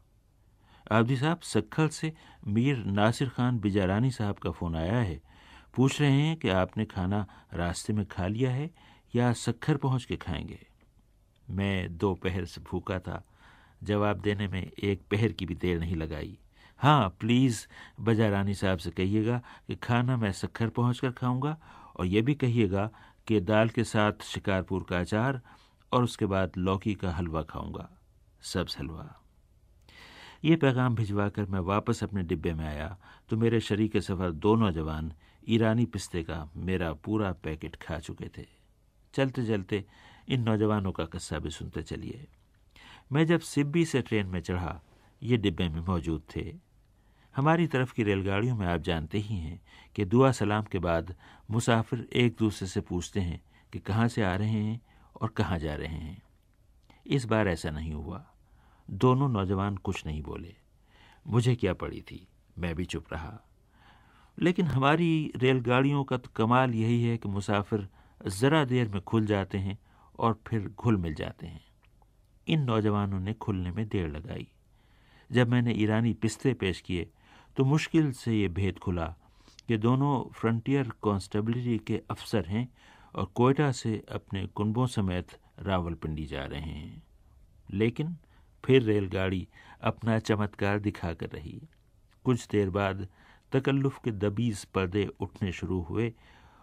[0.93, 2.13] आबदी साहब, सखल से
[2.47, 5.21] मीर नासिर खान बिजारानी साहब का फ़ोन आया है।
[5.75, 8.71] पूछ रहे हैं कि आपने खाना रास्ते में खा लिया है
[9.15, 10.67] या सखर पहुँच के खाएँगे?
[11.51, 13.25] मैं दो पहर से भूखा था।
[13.83, 16.39] जवाब देने में एक पहर की भी देर नहीं लगाई।
[16.79, 17.67] हाँ प्लीज़,
[18.01, 21.57] बजारानी साहब से कहिएगा कि खाना मैं सखर पहुँच कर खाऊँगा
[21.97, 22.91] और यह भी कहिएगा
[23.27, 25.41] कि दाल के साथ शिकारपुर का अचार
[25.93, 27.89] और उसके बाद लौकी का हलवा खाऊँगा।
[28.43, 29.07] सब्ज हलवा।
[30.45, 32.97] ये पैगाम भिजवा कर मैं वापस अपने डिब्बे में आया
[33.29, 35.13] तो मेरे शरीक सफ़र दो नौजवान
[35.49, 38.47] ईरानी पिस्ते का मेरा पूरा पैकेट खा चुके थे।
[39.15, 39.85] चलते चलते
[40.29, 42.27] इन नौजवानों का कस्सा भी सुनते चलिए।
[43.13, 44.81] मैं जब सिब्बी से ट्रेन में चढ़ा,
[45.23, 46.43] ये डिब्बे में मौजूद थे।
[47.37, 49.63] हमारी तरफ़ की रेलगाड़ियों में आप जानते ही हैं
[49.95, 51.17] कि दुआ सलाम के बाद
[51.51, 54.81] मुसाफिर एक दूसरे से पूछते हैं कि कहाँ से आ रहे हैं
[55.21, 56.23] और कहाँ जा रहे हैं।
[57.07, 58.27] इस बार ऐसा नहीं हुआ।
[58.91, 60.55] दोनों नौजवान कुछ नहीं बोले।
[61.27, 62.29] मुझे क्या पड़ी थी?
[62.59, 63.41] मैं भी चुप रहा।
[64.39, 67.89] लेकिन हमारी रेलगाड़ियों का तो कमाल यही है कि मुसाफिर
[68.27, 69.79] ज़रा देर में खुल जाते हैं
[70.19, 71.65] और फिर घुल मिल जाते हैं।
[72.49, 74.49] इन नौजवानों ने खुलने में देर लगाई।
[75.33, 77.11] जब मैंने ईरानी पिस्ते पेश किए
[77.61, 79.15] तो मुश्किल से ये भेद खुला
[79.69, 82.75] कि दोनों फ्रंटियर कांस्टेबलरी के अफसर हैं
[83.15, 87.03] और कोयटा से अपने कुंबों समेत रावलपिंडी जा रहे हैं।
[87.71, 88.17] लेकिन
[88.65, 89.49] फिर रेलगाड़ी
[89.83, 91.63] अपना चमत्कार दिखा कर रही।
[92.25, 93.09] कुछ देर बाद
[93.53, 96.15] तकल्लुफ़ के दबीज पर्दे उठने शुरू हुए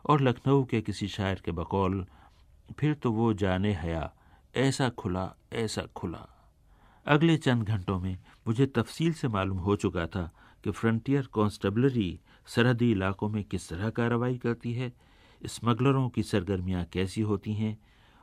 [0.05, 2.07] और लखनऊ के किसी शायर के बकौल,
[2.79, 4.13] फिर तो वो जाने हया,
[4.55, 6.27] ऐसा खुला ऐसा खुला।
[7.05, 8.17] अगले चंद घंटों में
[8.47, 10.31] मुझे तफसील से मालूम हो चुका था
[10.63, 14.93] कि फ्रंटियर कांस्टेबलरी सरहदी इलाकों में किस तरह कार्रवाई करती है
[15.45, 17.77] स्मगलरों की सरगर्मियाँ कैसी होती हैं,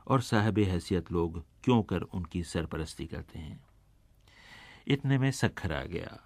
[0.07, 3.65] और साहब हैसियत लोग क्यों कर उनकी सरपरस्ती करते हैं।
[4.87, 6.19] इतने में सखर आ गया।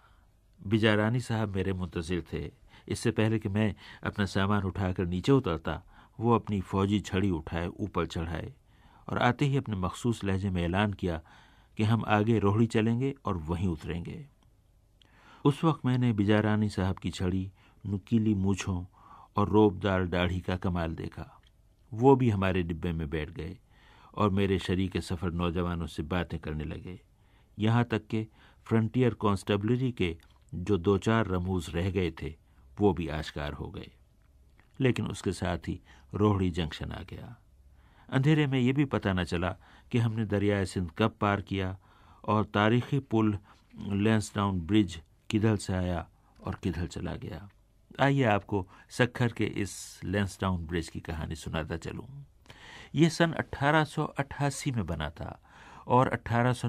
[0.67, 2.51] बिजारानी साहब मेरे मुंतजर थे।
[2.87, 5.83] इससे पहले कि मैं अपना सामान उठाकर नीचे उतरता,
[6.19, 8.53] वो अपनी फौजी छड़ी उठाए, ऊपर चढ़ाए,
[9.09, 11.21] और आते ही अपने मखसूस लहजे में ऐलान किया
[11.77, 14.38] कि हम आगे रोहड़ी चलेंगे और वहीं उतरेंगे।
[15.45, 17.51] उस वक्त मैंने बिजारानी साहब की छड़ी,
[17.85, 18.85] नुकीली मूछों
[19.35, 21.41] और रोबदार दाढ़ी का कमाल देखा।
[21.93, 23.57] वो भी हमारे डिब्बे में बैठ गए
[24.15, 27.01] और मेरे शरीक सफ़र नौजवानों से बातें करने लगे।
[27.59, 28.27] यहाँ तक कि
[28.65, 30.17] फ्रंटियर कांस्टेबलरी के
[30.55, 32.35] जो दो चार रमूज रह गए थे,
[32.79, 33.91] वो भी आश्कार हो गए।
[34.79, 35.81] लेकिन उसके साथ ही
[36.13, 37.37] रोहड़ी जंक्शन आ गया।
[38.09, 39.55] अंधेरे में ये भी पता न चला
[39.91, 41.77] कि हमने दरियाए सिंध कब पार किया
[42.25, 43.37] और तारीखी पुल
[43.79, 46.05] लेंसडाउन ब्रिज किधर से आया
[46.37, 47.47] और किधर चला गया।
[47.99, 52.07] आइए आपको सखर के इस लेंसडाउन ब्रिज की कहानी सुनाता चलूँ।
[52.95, 55.39] ये सन 1888 में बना था
[55.87, 56.67] और अट्ठारह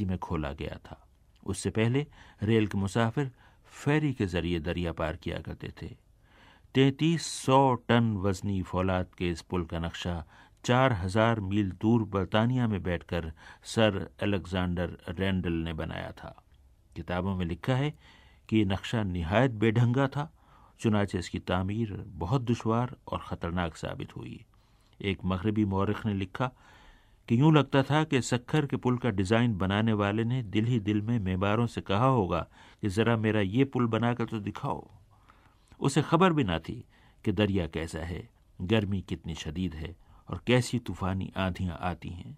[0.00, 1.04] में खोला गया था।
[1.42, 2.06] उससे पहले
[2.42, 3.30] रेल के मुसाफिर
[3.72, 5.86] फेरी के ज़रिए दरिया पार किया करते थे।
[6.74, 10.24] तैतीस सौ टन वजनी फौलाद के इस पुल का नक्शा
[10.64, 13.32] चार हज़ार मील दूर बर्तानिया में बैठकर
[13.64, 16.34] सर अलेक्जेंडर रैंडल ने बनाया था।
[16.98, 17.92] किताबों में लिखा है
[18.48, 20.30] कि नक्शा निहायत बेढंगा था।
[20.80, 24.44] चुनाचे इसकी तामीर बहुत दुशवार और ख़तरनाक साबित हुई।
[25.00, 26.50] एक मगरबी मौरख ने लिखा
[27.28, 30.78] कि यूँ लगता था कि सखर के पुल का डिज़ाइन बनाने वाले ने दिल ही
[30.80, 32.40] दिल में मेबारों से कहा होगा
[32.82, 34.86] कि ज़रा मेरा ये पुल बनाकर तो दिखाओ।
[35.80, 36.84] उसे खबर भी ना थी
[37.24, 38.28] कि दरिया कैसा है,
[38.58, 39.94] गर्मी कितनी शदीद है
[40.28, 42.36] और कैसी तूफ़ानी आंधियाँ आती हैं।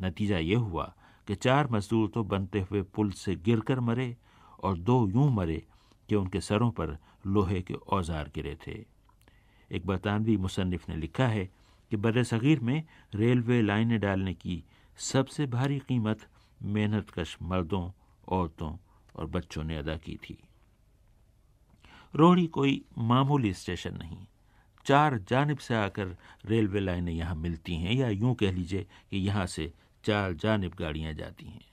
[0.00, 0.92] नतीजा ये हुआ
[1.28, 4.14] कि चार मजदूर तो बनते हुए पुल से गिरकर मरे
[4.62, 5.62] और दो यूँ मरे
[6.08, 6.96] कि उनके सरों पर
[7.26, 8.84] लोहे के औज़ार गिरे थे।
[9.70, 11.44] एक बरतानवी मुसनफ़ ने लिखा है
[11.92, 12.82] कि बर सग़ीर में
[13.14, 14.62] रेलवे लाइनें डालने की
[14.98, 16.26] सबसे भारी कीमत
[16.64, 17.88] मेहनत कश मर्दों,
[18.28, 18.76] औरतों
[19.16, 20.36] और बच्चों ने अदा की थी।
[22.14, 24.18] रोहड़ी कोई मामूली स्टेशन नहीं।
[24.86, 26.16] चार जानब से आकर
[26.46, 29.72] रेलवे लाइनें यहाँ मिलती हैं या यूँ कह लीजिए कि यहाँ से
[30.04, 31.70] चार जानब गाड़ियाँ जाती हैं।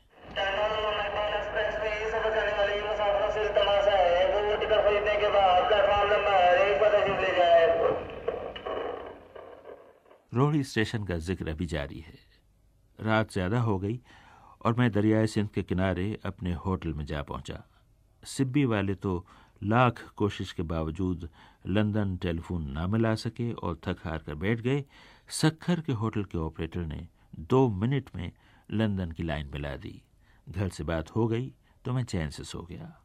[10.33, 12.13] रोहड़ी स्टेशन का ज़िक्र अभी जारी है।
[12.99, 13.99] रात ज़्यादा हो गई
[14.65, 17.63] और मैं दरियाए सिंध के किनारे अपने होटल में जा पहुँचा।
[18.23, 19.25] सिब्बी वाले तो
[19.61, 21.27] लाख कोशिश के बावजूद
[21.67, 24.83] लंदन टेलीफोन ना मिला सके और थक हार कर बैठ गए।
[25.31, 27.07] सखर के होटल के ऑपरेटर ने
[27.39, 28.31] दो मिनट में
[28.71, 30.01] लंदन की लाइन मिला दी।
[30.49, 31.53] घर से बात हो गई
[31.85, 32.95] तो मैं चैन से सो गया।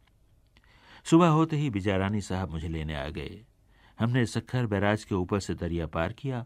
[1.05, 3.45] सुबह होते ही बिजारानी साहब मुझे लेने आ गए।
[3.99, 6.45] हमने सखर बैराज के ऊपर से दरिया पार किया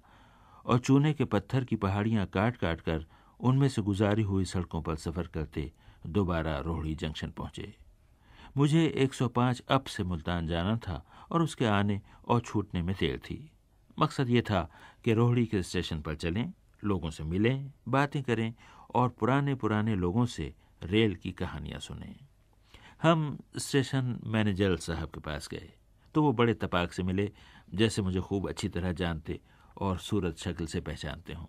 [0.65, 3.07] और चूने के पत्थर की पहाड़ियाँ काट काट कर
[3.41, 5.73] उनमें से गुजारी हुई सड़कों पर सफ़र करते
[6.07, 7.75] दोबारा रोहड़ी जंक्शन पहुँचे।
[8.57, 13.51] मुझे 105 अप से मुल्तान जाना था और उसके आने और छूटने में देर थी।
[13.99, 14.69] मकसद ये था
[15.05, 16.53] कि रोहड़ी के स्टेशन पर चलें।
[16.83, 18.53] लोगों से मिलें, बातें करें
[18.95, 20.53] और पुराने पुराने लोगों से
[20.83, 22.15] रेल की कहानियाँ सुनें।
[23.03, 25.73] हम स्टेशन मैनेजर साहब के पास गए
[26.15, 27.31] तो वो बड़े तपाक से मिले,
[27.75, 29.41] जैसे मुझे खूब अच्छी तरह जानते
[29.77, 31.47] और सूरत शक्ल से पहचानते हों।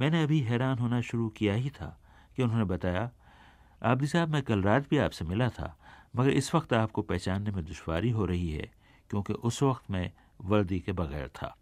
[0.00, 1.98] मैंने अभी हैरान होना शुरू किया ही था
[2.36, 3.10] कि उन्होंने बताया
[3.82, 5.76] आबदी साहब, मैं कल रात भी आपसे मिला था,
[6.16, 8.70] मगर इस वक्त आपको पहचानने में दुश्वारी हो रही है,
[9.10, 11.56] क्योंकि उस वक्त मैं वर्दी के बगैर था।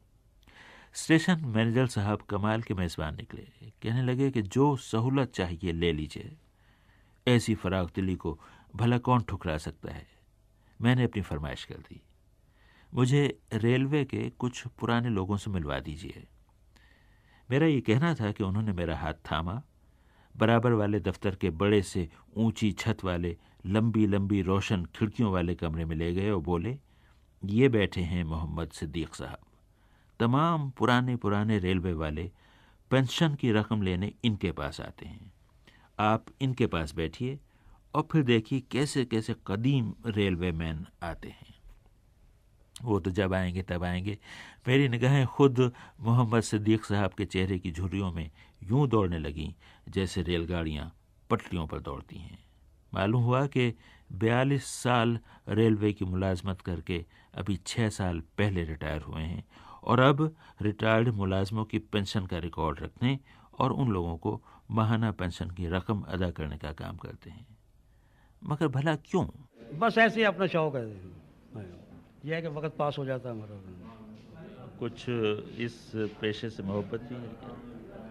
[0.93, 3.43] स्टेशन मैनेजर साहब कमाल के मेज़बान निकले।
[3.82, 6.36] कहने लगे कि जो सहूलत चाहिए ले लीजिए।
[7.28, 8.41] ऐसी फराग दिली को
[8.76, 10.07] भला कौन ठुकरा सकता है?
[10.80, 12.03] मैंने अपनी फरमाइश कर दी।
[12.95, 16.26] मुझे रेलवे के कुछ पुराने लोगों से मिलवा दीजिए।
[17.51, 19.62] मेरा ये कहना था कि उन्होंने मेरा हाथ थामा।
[20.36, 23.36] बराबर वाले दफ्तर के बड़े से ऊँची छत वाले,
[23.66, 26.78] लंबी लंबी रोशन खिड़कियों वाले कमरे में ले गए और बोले,
[27.45, 29.38] ये बैठे हैं मोहम्मद सिद्दीक साहब।
[30.20, 32.30] तमाम पुराने पुराने रेलवे वाले
[32.90, 35.32] पेंशन की रकम लेने इनके पास आते हैं।
[35.98, 37.38] आप इनके पास बैठिए
[37.94, 41.54] और फिर देखिए कैसे कैसे कदीम रेलवे मैन आते हैं।
[42.82, 44.18] वो तो जब आएँगे, तब आएँगे।
[44.68, 48.30] मेरी निगाहें खुद मोहम्मद सिद्दीक साहब के चेहरे की झुर्रियों में
[48.62, 49.54] यूँ दौड़ने लगीं,
[49.88, 50.94] जैसे रेलगाड़ियाँ
[51.30, 52.44] पटरियों पर दौड़ती हैं।
[52.94, 53.74] मालूम हुआ कि
[54.12, 55.18] बयालीस साल
[55.48, 57.04] रेलवे की मुलाजमत करके
[57.34, 59.44] अभी छः साल पहले रिटायर हुए हैं
[59.85, 63.18] और अब रिटायर्ड मुलाजमों की पेंशन का रिकॉर्ड रखने
[63.59, 67.47] और उन लोगों को माहाना पेंशन की रकम अदा करने का काम करते हैं।
[68.43, 69.26] मगर भला क्यों?
[69.78, 70.89] बस ऐसे ही अपना शौक है।
[72.24, 73.57] यह है कि वक्त पास हो जाता है हमारा।
[74.78, 75.09] कुछ
[75.59, 77.59] इस पेशे से मोहब्बत भी है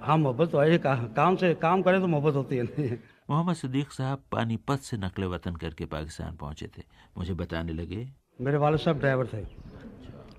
[0.02, 2.98] हाँ मोहब्बत तो है का, काम से काम करें तो मोहब्बत होती है नहीं
[3.30, 6.84] मोहम्मद सदीक साहब पानीपत से नकले वतन करके पाकिस्तान पहुँचे थे।
[7.18, 8.08] मुझे बताने लगे।
[8.42, 9.69] मेरे वालिद साहब ड्राइवर थे।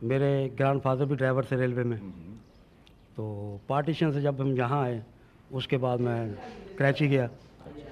[0.03, 1.99] मेरे ग्रैंड फादर भी ड्राइवर थे रेलवे में।
[3.17, 3.25] तो
[3.69, 5.03] पार्टीशन से जब हम यहाँ आए
[5.53, 6.35] उसके बाद मैं
[6.79, 7.27] कराची गया।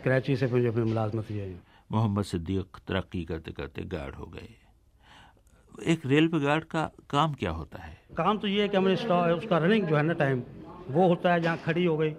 [0.04, 1.56] कराची से मुझे अपनी मुलाजमत हुई
[1.92, 4.48] मोहम्मद सिद्दीक तरक्की करते करते गार्ड हो गए।
[5.92, 7.96] एक रेलवे गार्ड का काम क्या होता है?
[8.16, 10.42] काम तो ये है कि हमें उसका रनिंग जो है ना टाइम
[10.88, 12.14] वो होता है जहाँ खड़ी हो गई।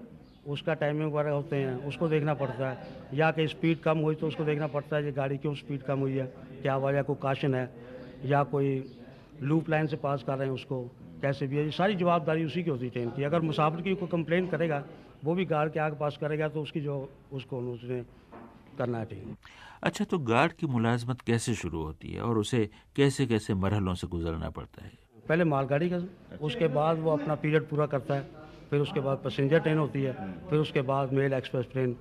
[0.48, 2.78] उसका टाइमिंग वगैरह होते हैं उसको देखना पड़ता है।
[3.14, 6.00] या कि स्पीड कम हुई तो उसको देखना पड़ता है कि गाड़ी क्यों स्पीड कम
[6.00, 6.26] हुई है
[6.62, 7.70] क्या वजह कोई काशन है
[8.26, 8.80] या कोई
[9.42, 10.84] लूप लाइन से पास कर रहे हैं उसको
[11.22, 14.08] कैसे भी है सारी जवाबदारी उसी की होती है ट्रेन की अगर मुसाफिर की कोई
[14.08, 14.84] कंप्लेन करेगा
[15.24, 16.96] वो भी गार्ड के आगे पास करेगा तो उसकी जो
[17.32, 18.02] उसको उसने
[18.78, 19.36] करना चाहिए
[19.84, 24.08] अच्छा तो गार्ड की मुलाजमत कैसे शुरू होती है और उसे कैसे कैसे मरहलों से
[24.08, 24.92] गुजरना पड़ता है?
[25.30, 25.98] पहले मालगाड़ी का
[26.42, 28.28] उसके बाद वो अपना पीरियड पूरा करता है
[28.70, 30.14] फिर उसके बाद पैसेंजर ट्रेन होती है
[30.50, 31.96] फिर उसके बाद मेल एक्सप्रेस ट्रेन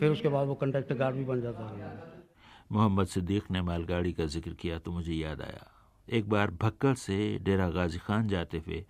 [0.00, 1.94] फिर उसके बाद वो कंडक्टर गार्ड भी बन जाता है।
[2.72, 5.64] मोहम्मद सिद्दीक ने मालगाड़ी का ज़िक्र किया तो मुझे याद आया।
[6.08, 8.84] एक बार भक्कल से डेरा गाजी खान जाते हुए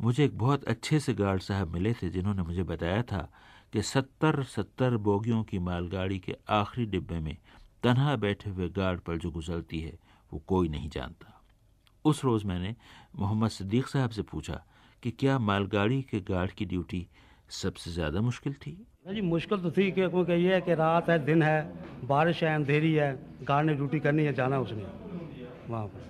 [0.00, 3.28] मुझे एक बहुत अच्छे से गार्ड साहब मिले थे, जिन्होंने मुझे बताया था
[3.72, 7.36] कि सत्तर सत्तर बोगियों की मालगाड़ी के आखिरी डिब्बे में
[7.82, 9.92] तनहा बैठे हुए गार्ड पर जो गुजरती है,
[10.32, 11.34] वो कोई नहीं जानता।
[12.04, 12.74] उस रोज़ मैंने
[13.18, 14.64] मोहम्मद सदीक साहब से पूछा
[15.02, 17.06] कि क्या मालगाड़ी के गार्ड की ड्यूटी
[17.50, 18.76] सबसे ज़्यादा मुश्किल थी?
[19.08, 21.60] जी, मुश्किल तो थी क्योंकि ये है कि रात है, दिन है,
[22.04, 24.84] बारिश है, अंधेरी है, गार्ड ने ड्यूटी करनी है, जाना उसने।
[25.68, 26.07] वहाँ पर।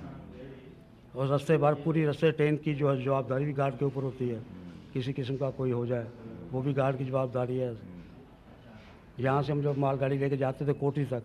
[1.19, 4.29] और रस्ते भर पूरी रस्ते ट्रेन की जो है जवाबदारी भी गार्ड के ऊपर होती
[4.29, 4.41] है।
[4.95, 6.07] किसी किस्म का कोई हो जाए
[6.53, 7.73] वो भी गार्ड की जवाबदारी है।
[9.19, 11.23] यहाँ से हम जब मालगाड़ी लेके जाते थे कोठी तक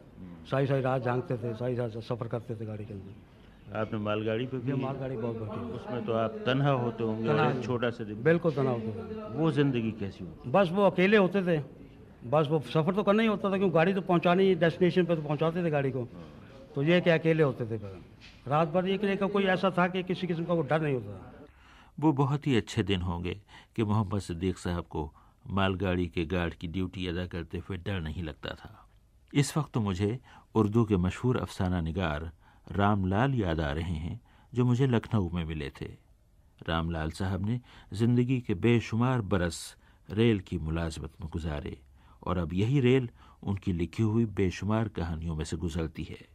[0.52, 4.46] सारी सारी रात झांकते थे सारी सारी सफ़र करते थे गाड़ी के अंदर। आपने मालगाड़ी
[4.46, 8.74] पे भी मालगाड़ी बहुत बढ़ी उसमें तो आप तनहा होते होंगे छोटा सा बिल्कुल तनहा
[8.74, 10.52] होते वो ज़िंदगी कैसी होती?
[10.52, 11.62] बस वो अकेले होते थे।
[12.30, 15.22] बस वो सफ़र तो करना ही होता था क्योंकि गाड़ी तो पहुँचानी डेस्टिनेशन पे तो
[15.22, 16.08] पहुँचाते थे गाड़ी को।
[16.76, 18.02] तो ये कि अकेले होते थे फिर
[18.48, 21.32] रात भर एक लेकर कोई ऐसा था कि किसी किस्म का वो डर नहीं होता।
[21.98, 23.40] वो बहुत ही अच्छे दिन होंगे
[23.76, 25.12] कि मोहम्मद सिद्दीक साहब को
[25.50, 28.88] मालगाड़ी के गार्ड की ड्यूटी अदा करते हुए डर नहीं लगता था।
[29.34, 30.20] इस वक्त तो मुझे
[30.56, 32.32] उर्दू के मशहूर अफसाना निगार
[32.68, 34.20] रामलाल याद आ रहे हैं,
[34.54, 35.92] जो मुझे लखनऊ में मिले थे।
[36.68, 37.60] रामलाल साहब ने
[37.94, 39.76] ज़िंदगी के बेशुमार बरस
[40.10, 41.78] रेल की मुलाजमत में गुजारे,
[42.24, 43.10] और अब यही रेल
[43.44, 46.33] उनकी लिखी हुई बेशुमार कहानियों में से गुजरती है।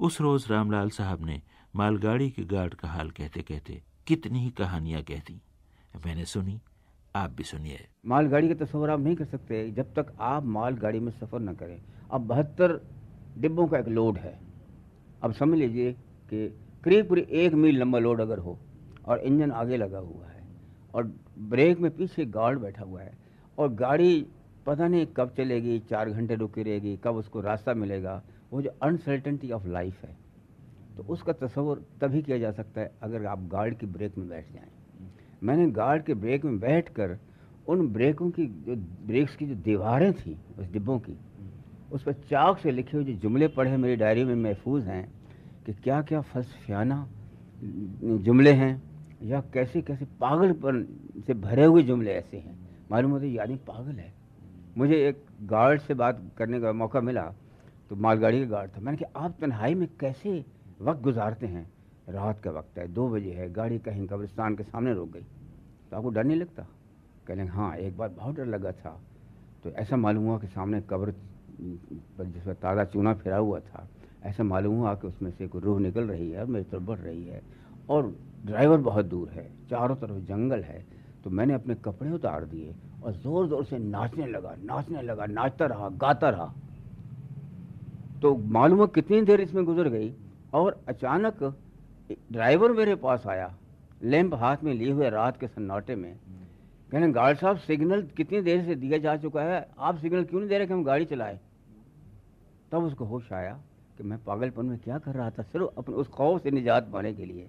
[0.00, 1.40] उस रोज़ रामलाल साहब ने
[1.76, 5.40] मालगाड़ी के गार्ड का हाल कहते कहते कितनी ही कहानियाँ कह दी।
[6.06, 6.60] मैंने सुनी,
[7.16, 11.12] आप भी सुनिए। मालगाड़ी का तस्वर आप नहीं कर सकते, जब तक आप मालगाड़ी में
[11.12, 11.80] सफ़र न करें।
[12.10, 12.80] अब बहत्तर
[13.38, 14.38] डिब्बों का एक लोड है।
[15.22, 16.48] अब समझ लीजिए कि
[16.84, 18.58] करीब करीब एक मील लंबा लोड अगर हो
[19.06, 20.42] और इंजन आगे लगा हुआ है
[20.94, 23.18] और ब्रेक में पीछे गार्ड बैठा हुआ है
[23.58, 24.26] और गाड़ी
[24.66, 28.22] पता नहीं कब चलेगी, चार घंटे रुकी रहेगी, कब उसको रास्ता मिलेगा
[28.54, 30.16] वो जो अनसर्टेनिटी ऑफ़ लाइफ है
[30.96, 34.52] तो उसका तस्वर तभी किया जा सकता है अगर आप गार्ड की ब्रेक में बैठ
[34.52, 34.70] जाएँ।
[35.42, 37.18] मैंने गार्ड के ब्रेक में बैठ कर
[37.68, 38.76] उन ब्रेकों की जो
[39.06, 41.16] ब्रेक्स की जो दीवारें थी, उस डिब्बों की,
[41.92, 45.06] उस पर चाक से लिखे हुए जो जुमले पढ़े मेरी डायरी में महफूज हैं
[45.66, 47.06] कि क्या क्या फलसफियाना
[47.62, 48.82] जुमले हैं
[49.22, 50.86] या कैसे कैसे पागलपन
[51.26, 52.58] से भरे हुए जुमले ऐसे हैं।
[52.90, 54.12] मालूम होता है पागल है।
[54.78, 57.32] मुझे एक गार्ड से बात करने का मौका मिला
[57.90, 60.44] तो मालगाड़ी का गार्ड था। मैंने कहा, आप तन्हाई में कैसे
[60.80, 61.66] वक्त गुजारते हैं?
[62.08, 65.24] रात का वक्त है, दो बजे है, गाड़ी कहीं कब्रिस्तान के सामने रुक गई।
[65.90, 66.66] तो आपको डर नहीं लगता?
[67.26, 69.00] कह लेंगे हाँ एक बार बहुत डर लगा था।
[69.64, 71.12] तो ऐसा मालूम हुआ कि सामने कब्र
[72.18, 73.86] पर जिस पर ताज़ा चूना फिरा हुआ था,
[74.24, 76.98] ऐसा मालूम हुआ कि उसमें से कोई रूह निकल रही है और मेरी तरफ़ बढ़
[76.98, 77.42] रही है
[77.88, 78.14] और
[78.46, 80.84] ड्राइवर बहुत दूर है, चारों तरफ़ जंगल है।
[81.24, 82.74] तो मैंने अपने कपड़े उतार दिए
[83.04, 86.52] और ज़ोर ज़ोर से नाचने लगा नाचने लगा, नाचता रहा, गाता रहा।
[88.24, 90.12] तो मालूम हुआ कितनी देर इसमें गुजर गई
[90.54, 91.42] और अचानक
[92.32, 93.52] ड्राइवर मेरे पास आया,
[94.02, 96.14] लैंप हाथ में लिए हुए रात के सन्नाटे में।
[96.92, 99.68] कहने, गार्ड साहब, सिग्नल कितनी देर से दिया जा चुका है?
[99.78, 101.38] आप सिग्नल क्यों नहीं दे रहे कि हम गाड़ी चलाएँ?
[102.72, 103.52] तब उसको होश आया
[103.98, 107.12] कि मैं पागलपन में क्या कर रहा था, सिर्फ़ अपने उस खौफ से निजात पाने
[107.14, 107.48] के लिए।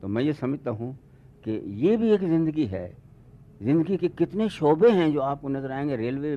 [0.00, 0.94] तो मैं ये समझता हूँ
[1.44, 2.88] कि ये भी एक ज़िंदगी है।
[3.62, 6.36] ज़िंदगी के कितने शोबे हैं जो आपको नज़र आएँगे रेलवे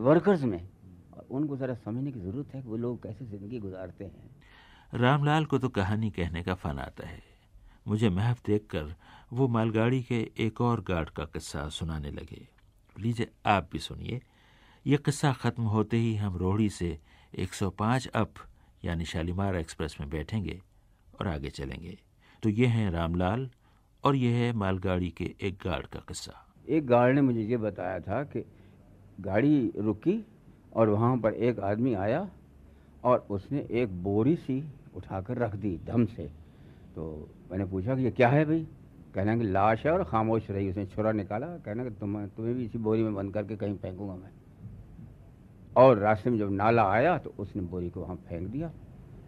[0.00, 0.62] वर्कर्स में।
[1.30, 4.30] उनको ज़रा समझने की ज़रूरत है कि वो लोग कैसे ज़िंदगी गुजारते हैं।
[4.92, 7.22] रामलाल को तो कहानी कहने का फन आता है।
[7.88, 8.94] मुझे महफ देखकर
[9.32, 12.46] वो मालगाड़ी के एक और गार्ड का किस्सा सुनाने लगे।
[12.96, 14.20] लीजिए आप भी सुनिए।
[14.86, 16.98] ये किस्सा ख़त्म होते ही हम रोहड़ी से
[17.38, 18.34] 105 अप
[18.84, 20.60] यानी शालीमार एक्सप्रेस में बैठेंगे
[21.20, 21.98] और आगे चलेंगे।
[22.42, 23.50] तो ये हैं रामलाल
[24.04, 26.32] और ये है मालगाड़ी के एक गार्ड का किस्सा।
[26.68, 28.44] एक गार्ड ने मुझे ये बताया था कि
[29.20, 30.12] गाड़ी रुकी
[30.72, 32.28] और वहाँ पर एक आदमी आया
[33.04, 34.62] और उसने एक बोरी सी
[34.96, 36.24] उठाकर रख दी दम से।
[36.94, 38.66] तो मैंने पूछा कि ये क्या है भाई?
[39.14, 42.64] कहना कि लाश है और खामोश रही, उसने छुरा निकाला, कहना कि तुम, तुम्हें भी
[42.64, 44.30] इसी बोरी में बंद करके कहीं फेंकूँगा मैं।
[45.76, 48.70] और रास्ते में जब नाला आया तो उसने बोरी को वहाँ फेंक दिया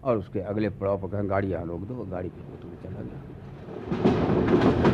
[0.05, 2.43] और उसके अगले पड़ाव पर कहा, गाड़ी यहाँ रोक दो, वो गाड़ी पे
[2.82, 4.91] चला गया।